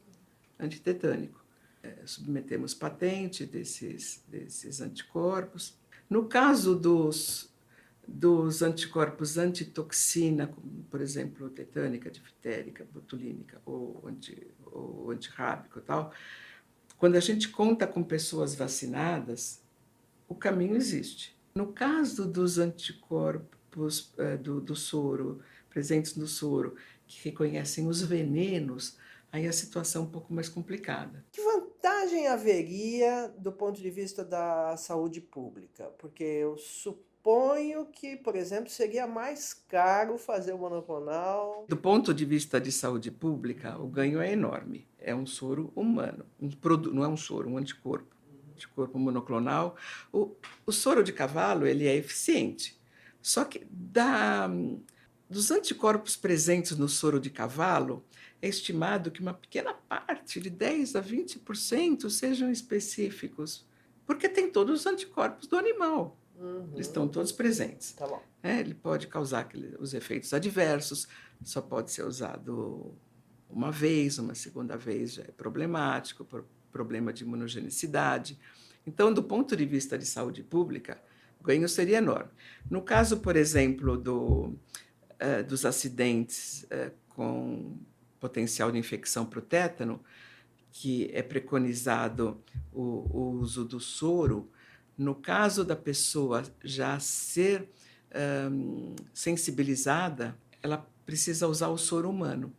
antitetânico. 0.59 1.43
É, 1.83 1.99
submetemos 2.05 2.75
patente 2.75 3.45
desses, 3.45 4.23
desses 4.29 4.81
anticorpos. 4.81 5.77
No 6.09 6.27
caso 6.27 6.77
dos, 6.77 7.53
dos 8.07 8.63
anticorpos 8.63 9.39
antitoxina, 9.39 10.47
como, 10.47 10.85
por 10.91 11.01
exemplo, 11.01 11.49
tetânica, 11.51 12.11
diftérica, 12.11 12.87
botulínica 12.93 13.61
ou, 13.65 14.05
anti, 14.07 14.47
ou 14.67 15.11
antirrábico 15.11 15.79
e 15.79 15.83
tal, 15.83 16.13
quando 16.99 17.17
a 17.17 17.21
gente 17.21 17.49
conta 17.49 17.85
com 17.85 18.03
pessoas 18.03 18.55
vacinadas, 18.55 19.61
o 20.29 20.37
caminho 20.37 20.77
existe. 20.77 21.37
No 21.55 21.73
caso 21.73 22.25
dos 22.27 22.59
anticorpos 22.59 24.13
é, 24.17 24.37
do, 24.37 24.61
do 24.61 24.77
soro, 24.77 25.41
presentes 25.73 26.17
no 26.17 26.27
soro, 26.27 26.77
que 27.07 27.29
reconhecem 27.29 27.87
os 27.89 28.03
venenos, 28.03 28.97
aí 29.31 29.47
a 29.47 29.53
situação 29.53 30.03
é 30.03 30.05
um 30.05 30.11
pouco 30.11 30.33
mais 30.33 30.49
complicada. 30.49 31.25
Que 31.33 31.41
vantagem 31.41 32.29
haveria 32.29 33.33
do 33.39 33.51
ponto 33.51 33.81
de 33.81 33.91
vista 33.91 34.25
da 34.25 34.77
saúde 34.77 35.21
pública? 35.21 35.87
Porque 35.99 36.23
eu 36.23 36.57
suponho 36.59 37.87
que, 37.87 38.17
por 38.17 38.37
exemplo, 38.37 38.71
seria 38.71 39.07
mais 39.07 39.55
caro 39.55 40.19
fazer 40.19 40.53
o 40.53 40.59
monoclonal. 40.59 41.65
Do 41.69 41.77
ponto 41.77 42.13
de 42.13 42.25
vista 42.25 42.61
de 42.61 42.71
saúde 42.71 43.11
pública, 43.11 43.79
o 43.79 43.87
ganho 43.87 44.21
é 44.21 44.33
enorme. 44.33 44.87
É 44.99 45.15
um 45.15 45.27
soro 45.27 45.73
humano, 45.75 46.27
um 46.41 46.51
não 46.93 47.03
é 47.03 47.09
um 47.09 47.17
soro, 47.17 47.49
um 47.49 47.57
anticorpo, 47.57 48.15
anticorpo 48.53 48.99
monoclonal. 48.99 49.77
O, 50.13 50.37
o 50.67 50.73
soro 50.73 51.03
de 51.03 51.13
cavalo 51.13 51.67
ele 51.67 51.87
é 51.87 51.97
eficiente, 51.97 52.81
só 53.21 53.45
que 53.45 53.67
da 53.71 54.49
dos 55.33 55.51
anticorpos 55.51 56.15
presentes 56.15 56.77
no 56.77 56.89
soro 56.89 57.19
de 57.19 57.31
cavalo, 57.31 58.05
é 58.41 58.49
estimado 58.49 59.11
que 59.11 59.21
uma 59.21 59.33
pequena 59.33 59.73
parte, 59.73 60.39
de 60.39 60.51
10 60.51 60.95
a 60.97 61.03
20%, 61.03 62.11
sejam 62.11 62.51
específicos, 62.51 63.67
porque 64.05 64.29
tem 64.29 64.51
todos 64.51 64.81
os 64.81 64.87
anticorpos 64.87 65.47
do 65.47 65.57
animal. 65.57 66.19
Uhum. 66.39 66.69
Eles 66.75 66.87
estão 66.87 67.09
todos 67.09 67.33
presentes. 67.33 67.93
Tá 67.93 68.07
bom. 68.07 68.23
É, 68.43 68.61
ele 68.61 68.75
pode 68.75 69.07
causar 69.07 69.41
aquele, 69.41 69.75
os 69.79 69.95
efeitos 69.95 70.35
adversos, 70.35 71.09
só 71.43 71.63
pode 71.63 71.91
ser 71.91 72.05
usado 72.05 72.95
uma 73.49 73.71
vez, 73.71 74.19
uma 74.19 74.35
segunda 74.35 74.77
vez 74.77 75.15
já 75.15 75.23
é 75.23 75.31
problemático, 75.31 76.25
por 76.25 76.45
problema 76.71 77.13
de 77.13 77.25
imunogenicidade. 77.25 78.39
Então, 78.87 79.13
do 79.13 79.23
ponto 79.23 79.57
de 79.57 79.65
vista 79.65 79.97
de 79.97 80.05
saúde 80.05 80.43
pública, 80.43 81.01
o 81.41 81.45
ganho 81.45 81.69
seria 81.69 81.99
enorme. 81.99 82.31
No 82.69 82.83
caso, 82.83 83.19
por 83.19 83.37
exemplo, 83.37 83.97
do, 83.97 84.55
uh, 85.23 85.45
dos 85.45 85.65
acidentes 85.65 86.65
uh, 86.65 86.93
com 87.09 87.79
potencial 88.19 88.71
de 88.71 88.79
infecção 88.79 89.25
para 89.25 89.39
o 89.39 89.43
tétano, 89.43 90.03
que 90.71 91.11
é 91.13 91.23
preconizado 91.23 92.43
o, 92.73 92.83
o, 92.83 93.31
uso 93.41 93.65
do 93.65 93.81
soro, 93.81 94.51
no 94.97 95.15
caso 95.15 95.65
da 95.65 95.77
pessoa 95.77 96.43
já 96.63 96.99
ser 97.01 97.69
sensibilizada, 99.15 100.37
ela 100.63 100.87
precisa 101.07 101.49
usar 101.49 101.69
o 101.69 101.79
soro 101.79 102.11
humano, 102.11 102.53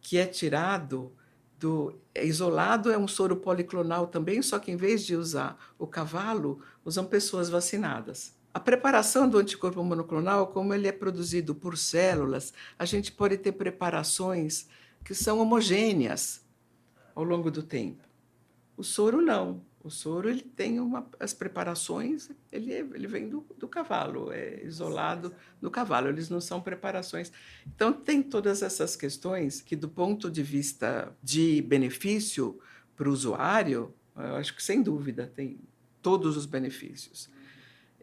que 0.00 0.16
é 0.16 0.26
tirado 0.26 1.12
do. 1.58 1.98
É 2.14 2.26
isolado 2.26 2.90
é 2.90 2.98
um 2.98 3.08
soro 3.08 3.36
policlonal 3.36 4.06
também, 4.06 4.42
só 4.42 4.58
que 4.58 4.70
em 4.70 4.76
vez 4.76 5.04
de 5.04 5.16
usar 5.16 5.58
o 5.78 5.86
cavalo, 5.86 6.60
usam 6.84 7.04
pessoas 7.04 7.48
vacinadas. 7.48 8.34
A 8.54 8.60
preparação 8.60 9.28
do 9.28 9.38
anticorpo 9.38 9.82
monoclonal, 9.82 10.48
como 10.48 10.74
ele 10.74 10.86
é 10.86 10.92
produzido 10.92 11.54
por 11.54 11.78
células, 11.78 12.52
a 12.78 12.84
gente 12.84 13.10
pode 13.10 13.38
ter 13.38 13.52
preparações 13.52 14.66
que 15.02 15.14
são 15.14 15.38
homogêneas 15.38 16.44
ao 17.14 17.24
longo 17.24 17.50
do 17.50 17.62
tempo. 17.62 18.04
O 18.76 18.84
soro 18.84 19.20
não. 19.22 19.62
O 19.82 19.90
soro 19.90 20.28
ele 20.28 20.42
tem 20.42 20.78
uma, 20.78 21.08
as 21.18 21.34
preparações, 21.34 22.30
ele, 22.52 22.72
ele 22.72 23.06
vem 23.08 23.28
do, 23.28 23.44
do 23.58 23.66
cavalo, 23.66 24.30
é 24.30 24.62
isolado 24.64 25.34
do 25.60 25.72
cavalo, 25.72 26.08
eles 26.08 26.28
não 26.28 26.40
são 26.40 26.60
preparações. 26.60 27.32
Então, 27.66 27.92
tem 27.92 28.22
todas 28.22 28.62
essas 28.62 28.94
questões 28.94 29.60
que, 29.60 29.74
do 29.74 29.88
ponto 29.88 30.30
de 30.30 30.40
vista 30.40 31.12
de 31.20 31.60
benefício 31.62 32.60
para 32.94 33.08
o 33.08 33.12
usuário, 33.12 33.92
eu 34.14 34.36
acho 34.36 34.54
que 34.54 34.62
sem 34.62 34.80
dúvida 34.82 35.26
tem 35.26 35.58
todos 36.00 36.36
os 36.36 36.46
benefícios. 36.46 37.28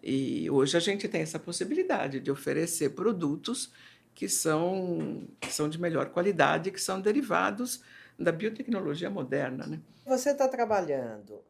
E 0.01 0.49
hoje 0.49 0.77
a 0.77 0.79
gente 0.79 1.07
tem 1.07 1.21
essa 1.21 1.39
possibilidade 1.39 2.19
de 2.19 2.31
oferecer 2.31 2.91
produtos 2.91 3.71
que 4.13 4.27
são, 4.27 5.27
que 5.39 5.53
são 5.53 5.69
de 5.69 5.79
melhor 5.79 6.09
qualidade, 6.09 6.71
que 6.71 6.81
são 6.81 6.99
derivados 6.99 7.81
da 8.17 8.31
biotecnologia 8.31 9.09
moderna. 9.09 9.65
Né? 9.65 9.79
Você 10.05 10.31
está 10.31 10.47
trabalhando 10.47 11.41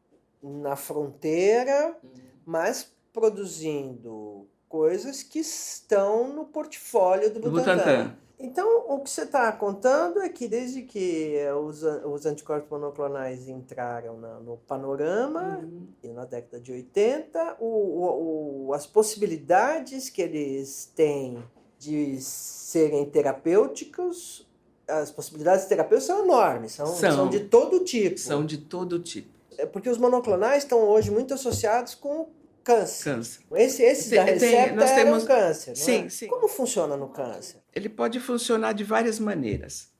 na 0.41 0.75
fronteira, 0.75 1.97
mas 2.45 2.93
produzindo 3.11 4.47
coisas 4.69 5.23
que 5.23 5.39
estão 5.39 6.31
no 6.31 6.45
portfólio 6.45 7.33
do 7.33 7.39
Butantan. 7.39 7.75
Butantan. 7.75 8.15
Então, 8.41 8.85
o 8.87 8.99
que 9.01 9.09
você 9.09 9.23
está 9.23 9.51
contando 9.51 10.21
é 10.21 10.29
que 10.29 10.47
desde 10.47 10.83
que 10.83 11.35
os, 11.61 11.83
os 11.83 12.25
anticorpos 12.25 12.69
monoclonais 12.69 13.49
entraram 13.49 14.17
na, 14.17 14.39
no 14.39 14.55
panorama, 14.55 15.59
uhum. 15.61 16.13
na 16.13 16.23
década 16.23 16.57
de 16.57 16.71
80, 16.71 17.57
o, 17.59 17.65
o, 17.65 18.67
o, 18.67 18.73
as 18.73 18.87
possibilidades 18.87 20.09
que 20.09 20.21
eles 20.21 20.89
têm 20.95 21.43
de 21.77 22.21
serem 22.21 23.05
terapêuticos, 23.09 24.47
as 24.87 25.11
possibilidades 25.11 25.65
terapêuticas 25.65 26.05
são 26.05 26.23
enormes, 26.23 26.71
são, 26.71 26.85
são, 26.87 27.11
são 27.11 27.29
de 27.29 27.41
todo 27.41 27.83
tipo. 27.83 28.17
São 28.17 28.45
de 28.45 28.59
todo 28.59 28.99
tipo. 28.99 29.37
É 29.57 29.65
porque 29.65 29.89
os 29.89 29.97
monoclonais 29.97 30.63
estão 30.63 30.79
hoje 30.79 31.11
muito 31.11 31.33
associados 31.33 31.93
com 31.93 32.29
câncer. 32.63 33.03
Câncer. 33.03 33.41
Esse, 33.53 33.83
esse 33.83 34.09
tem, 34.09 34.19
da 34.19 34.23
recepta 34.25 34.75
nós 34.75 34.91
temos... 34.91 35.23
câncer, 35.23 35.75
sim, 35.75 36.05
é? 36.05 36.09
sim. 36.09 36.27
Como 36.27 36.47
funciona 36.47 36.95
no 36.95 37.09
câncer? 37.09 37.61
Ele 37.73 37.89
pode 37.89 38.19
funcionar 38.19 38.73
de 38.73 38.83
várias 38.83 39.19
maneiras. 39.19 39.91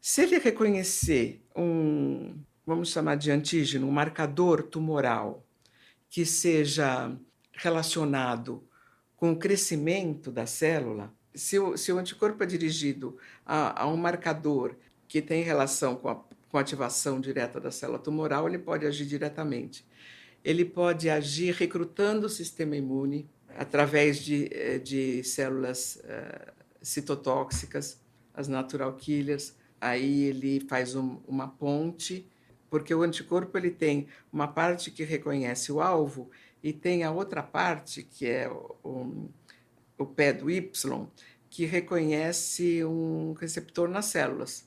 Se 0.00 0.22
ele 0.22 0.38
reconhecer 0.38 1.42
um, 1.56 2.38
vamos 2.66 2.90
chamar 2.90 3.16
de 3.16 3.30
antígeno, 3.30 3.86
um 3.86 3.90
marcador 3.90 4.62
tumoral 4.62 5.46
que 6.08 6.24
seja 6.24 7.16
relacionado 7.52 8.66
com 9.16 9.32
o 9.32 9.38
crescimento 9.38 10.30
da 10.30 10.46
célula, 10.46 11.12
se 11.34 11.58
o, 11.58 11.76
se 11.76 11.92
o 11.92 11.98
anticorpo 11.98 12.42
é 12.42 12.46
dirigido 12.46 13.16
a, 13.44 13.82
a 13.82 13.88
um 13.88 13.96
marcador 13.96 14.76
que 15.08 15.20
tem 15.20 15.42
relação 15.42 15.96
com 15.96 16.08
a, 16.08 16.16
com 16.48 16.58
a 16.58 16.60
ativação 16.60 17.20
direta 17.20 17.60
da 17.60 17.70
célula 17.70 17.98
tumoral, 17.98 18.48
ele 18.48 18.58
pode 18.58 18.86
agir 18.86 19.06
diretamente 19.06 19.86
ele 20.44 20.64
pode 20.64 21.08
agir 21.08 21.54
recrutando 21.54 22.26
o 22.26 22.30
sistema 22.30 22.76
imune 22.76 23.28
através 23.56 24.18
de, 24.18 24.48
eh, 24.52 24.78
de 24.78 25.24
células 25.24 25.96
uh, 26.04 26.52
citotóxicas, 26.82 27.98
as 28.34 28.46
natural 28.46 28.92
killers. 28.94 29.54
Aí 29.80 30.24
ele 30.24 30.60
faz 30.60 30.94
um, 30.94 31.18
uma 31.26 31.48
ponte, 31.48 32.28
porque 32.68 32.94
o 32.94 33.02
anticorpo 33.02 33.56
ele 33.56 33.70
tem 33.70 34.06
uma 34.32 34.46
parte 34.48 34.90
que 34.90 35.04
reconhece 35.04 35.72
o 35.72 35.80
alvo 35.80 36.30
e 36.62 36.72
tem 36.72 37.04
a 37.04 37.10
outra 37.10 37.42
parte, 37.42 38.02
que 38.02 38.26
é 38.26 38.48
o, 38.50 38.76
o, 38.82 39.30
o 39.98 40.06
pé 40.06 40.32
do 40.32 40.50
Y, 40.50 41.06
que 41.48 41.64
reconhece 41.64 42.84
um 42.84 43.32
receptor 43.34 43.88
nas 43.88 44.06
células. 44.06 44.66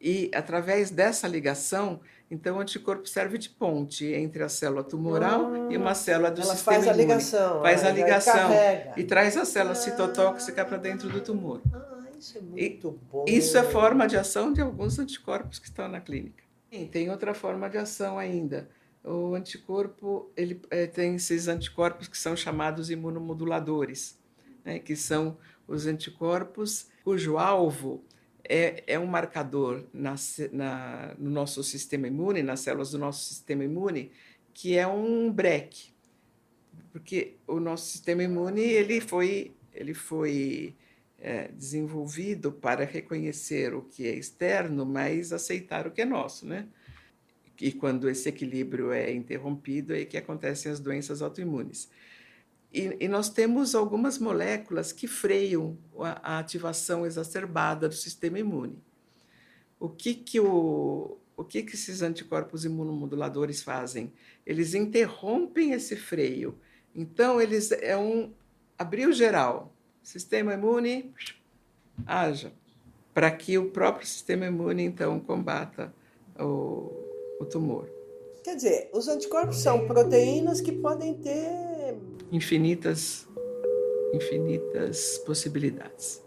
E 0.00 0.30
através 0.34 0.90
dessa 0.90 1.28
ligação, 1.28 2.00
então, 2.30 2.58
o 2.58 2.60
anticorpo 2.60 3.08
serve 3.08 3.36
de 3.36 3.50
ponte 3.50 4.06
entre 4.06 4.42
a 4.44 4.48
célula 4.48 4.84
tumoral 4.84 5.52
ah, 5.52 5.72
e 5.72 5.76
uma 5.76 5.96
célula 5.96 6.30
do 6.30 6.40
ela 6.40 6.54
sistema 6.54 6.76
faz 6.76 6.86
imune. 6.86 7.02
A 7.02 7.06
ligação, 7.06 7.60
faz 7.60 7.84
a 7.84 7.90
ligação 7.90 8.50
e 8.96 9.02
traz 9.02 9.36
a 9.36 9.44
célula 9.44 9.72
ah, 9.72 9.74
citotóxica 9.74 10.64
para 10.64 10.76
dentro 10.76 11.08
do 11.08 11.20
tumor. 11.20 11.60
Ah, 11.74 12.06
isso 12.16 12.38
é 12.38 12.40
muito 12.40 12.88
e, 12.88 13.12
bom. 13.12 13.24
Isso 13.26 13.58
é 13.58 13.64
forma 13.64 14.06
de 14.06 14.16
ação 14.16 14.52
de 14.52 14.60
alguns 14.60 14.96
anticorpos 14.98 15.58
que 15.58 15.66
estão 15.66 15.88
na 15.88 16.00
clínica. 16.00 16.44
Sim, 16.70 16.86
tem 16.86 17.10
outra 17.10 17.34
forma 17.34 17.68
de 17.68 17.78
ação 17.78 18.16
ainda. 18.16 18.68
O 19.02 19.34
anticorpo 19.34 20.30
ele 20.36 20.60
é, 20.70 20.86
tem 20.86 21.16
esses 21.16 21.48
anticorpos 21.48 22.06
que 22.06 22.16
são 22.16 22.36
chamados 22.36 22.90
imunomoduladores, 22.90 24.16
né, 24.64 24.78
que 24.78 24.94
são 24.94 25.36
os 25.66 25.86
anticorpos 25.86 26.86
cujo 27.02 27.38
alvo 27.38 28.04
é, 28.48 28.82
é 28.86 28.98
um 28.98 29.06
marcador 29.06 29.84
na, 29.92 30.14
na, 30.52 31.14
no 31.18 31.30
nosso 31.30 31.62
sistema 31.62 32.06
imune, 32.06 32.42
nas 32.42 32.60
células 32.60 32.90
do 32.90 32.98
nosso 32.98 33.24
sistema 33.24 33.64
imune, 33.64 34.10
que 34.52 34.76
é 34.76 34.86
um 34.86 35.32
break, 35.32 35.92
porque 36.92 37.36
o 37.46 37.60
nosso 37.60 37.90
sistema 37.90 38.22
imune 38.22 38.62
ele 38.62 39.00
foi, 39.00 39.54
ele 39.72 39.94
foi 39.94 40.74
é, 41.18 41.48
desenvolvido 41.48 42.50
para 42.50 42.84
reconhecer 42.84 43.74
o 43.74 43.82
que 43.82 44.06
é 44.06 44.14
externo, 44.14 44.84
mas 44.84 45.32
aceitar 45.32 45.86
o 45.86 45.90
que 45.90 46.02
é 46.02 46.04
nosso, 46.04 46.46
né? 46.46 46.66
E 47.60 47.72
quando 47.72 48.08
esse 48.08 48.28
equilíbrio 48.28 48.90
é 48.90 49.12
interrompido, 49.12 49.94
é 49.94 50.04
que 50.06 50.16
acontecem 50.16 50.72
as 50.72 50.80
doenças 50.80 51.20
autoimunes. 51.20 51.90
E, 52.72 52.96
e, 53.00 53.08
nós 53.08 53.28
temos 53.28 53.74
algumas 53.74 54.18
moléculas 54.18 54.92
que 54.92 55.08
freiam 55.08 55.76
a, 55.98 56.34
a, 56.34 56.38
ativação 56.38 57.04
exacerbada 57.04 57.88
do 57.88 57.94
sistema 57.94 58.38
imune. 58.38 58.80
o 59.78 59.88
que 59.88 60.14
que 60.14 60.38
o 60.38 61.18
o 61.40 61.44
que 61.44 61.62
que 61.62 61.74
esses 61.74 62.02
anticorpos 62.02 62.66
imunomoduladores 62.66 63.62
fazem? 63.62 64.12
Eles 64.44 64.74
interrompem 64.74 65.72
esse 65.72 65.96
freio. 65.96 66.58
Então 66.94 67.40
eles 67.40 67.72
é 67.72 67.96
um 67.96 68.30
abril 68.78 69.10
geral. 69.10 69.74
Sistema 70.02 70.52
imune 70.52 71.14
haja 72.06 72.52
para 73.14 73.30
que 73.30 73.56
o 73.56 73.70
próprio 73.70 74.06
sistema 74.06 74.46
imune 74.46 74.84
então 74.84 75.18
combata 75.18 75.94
o, 76.38 76.92
o 77.40 77.46
tumor. 77.46 77.88
Quer 78.44 78.56
dizer, 78.56 78.90
os 78.92 79.08
anticorpos 79.08 79.56
são 79.58 79.86
proteínas 79.86 80.60
que 80.60 80.72
podem 80.72 81.14
ter 81.14 81.69
infinitas 82.32 83.28
infinitas 84.12 85.22
possibilidades. 85.24 86.22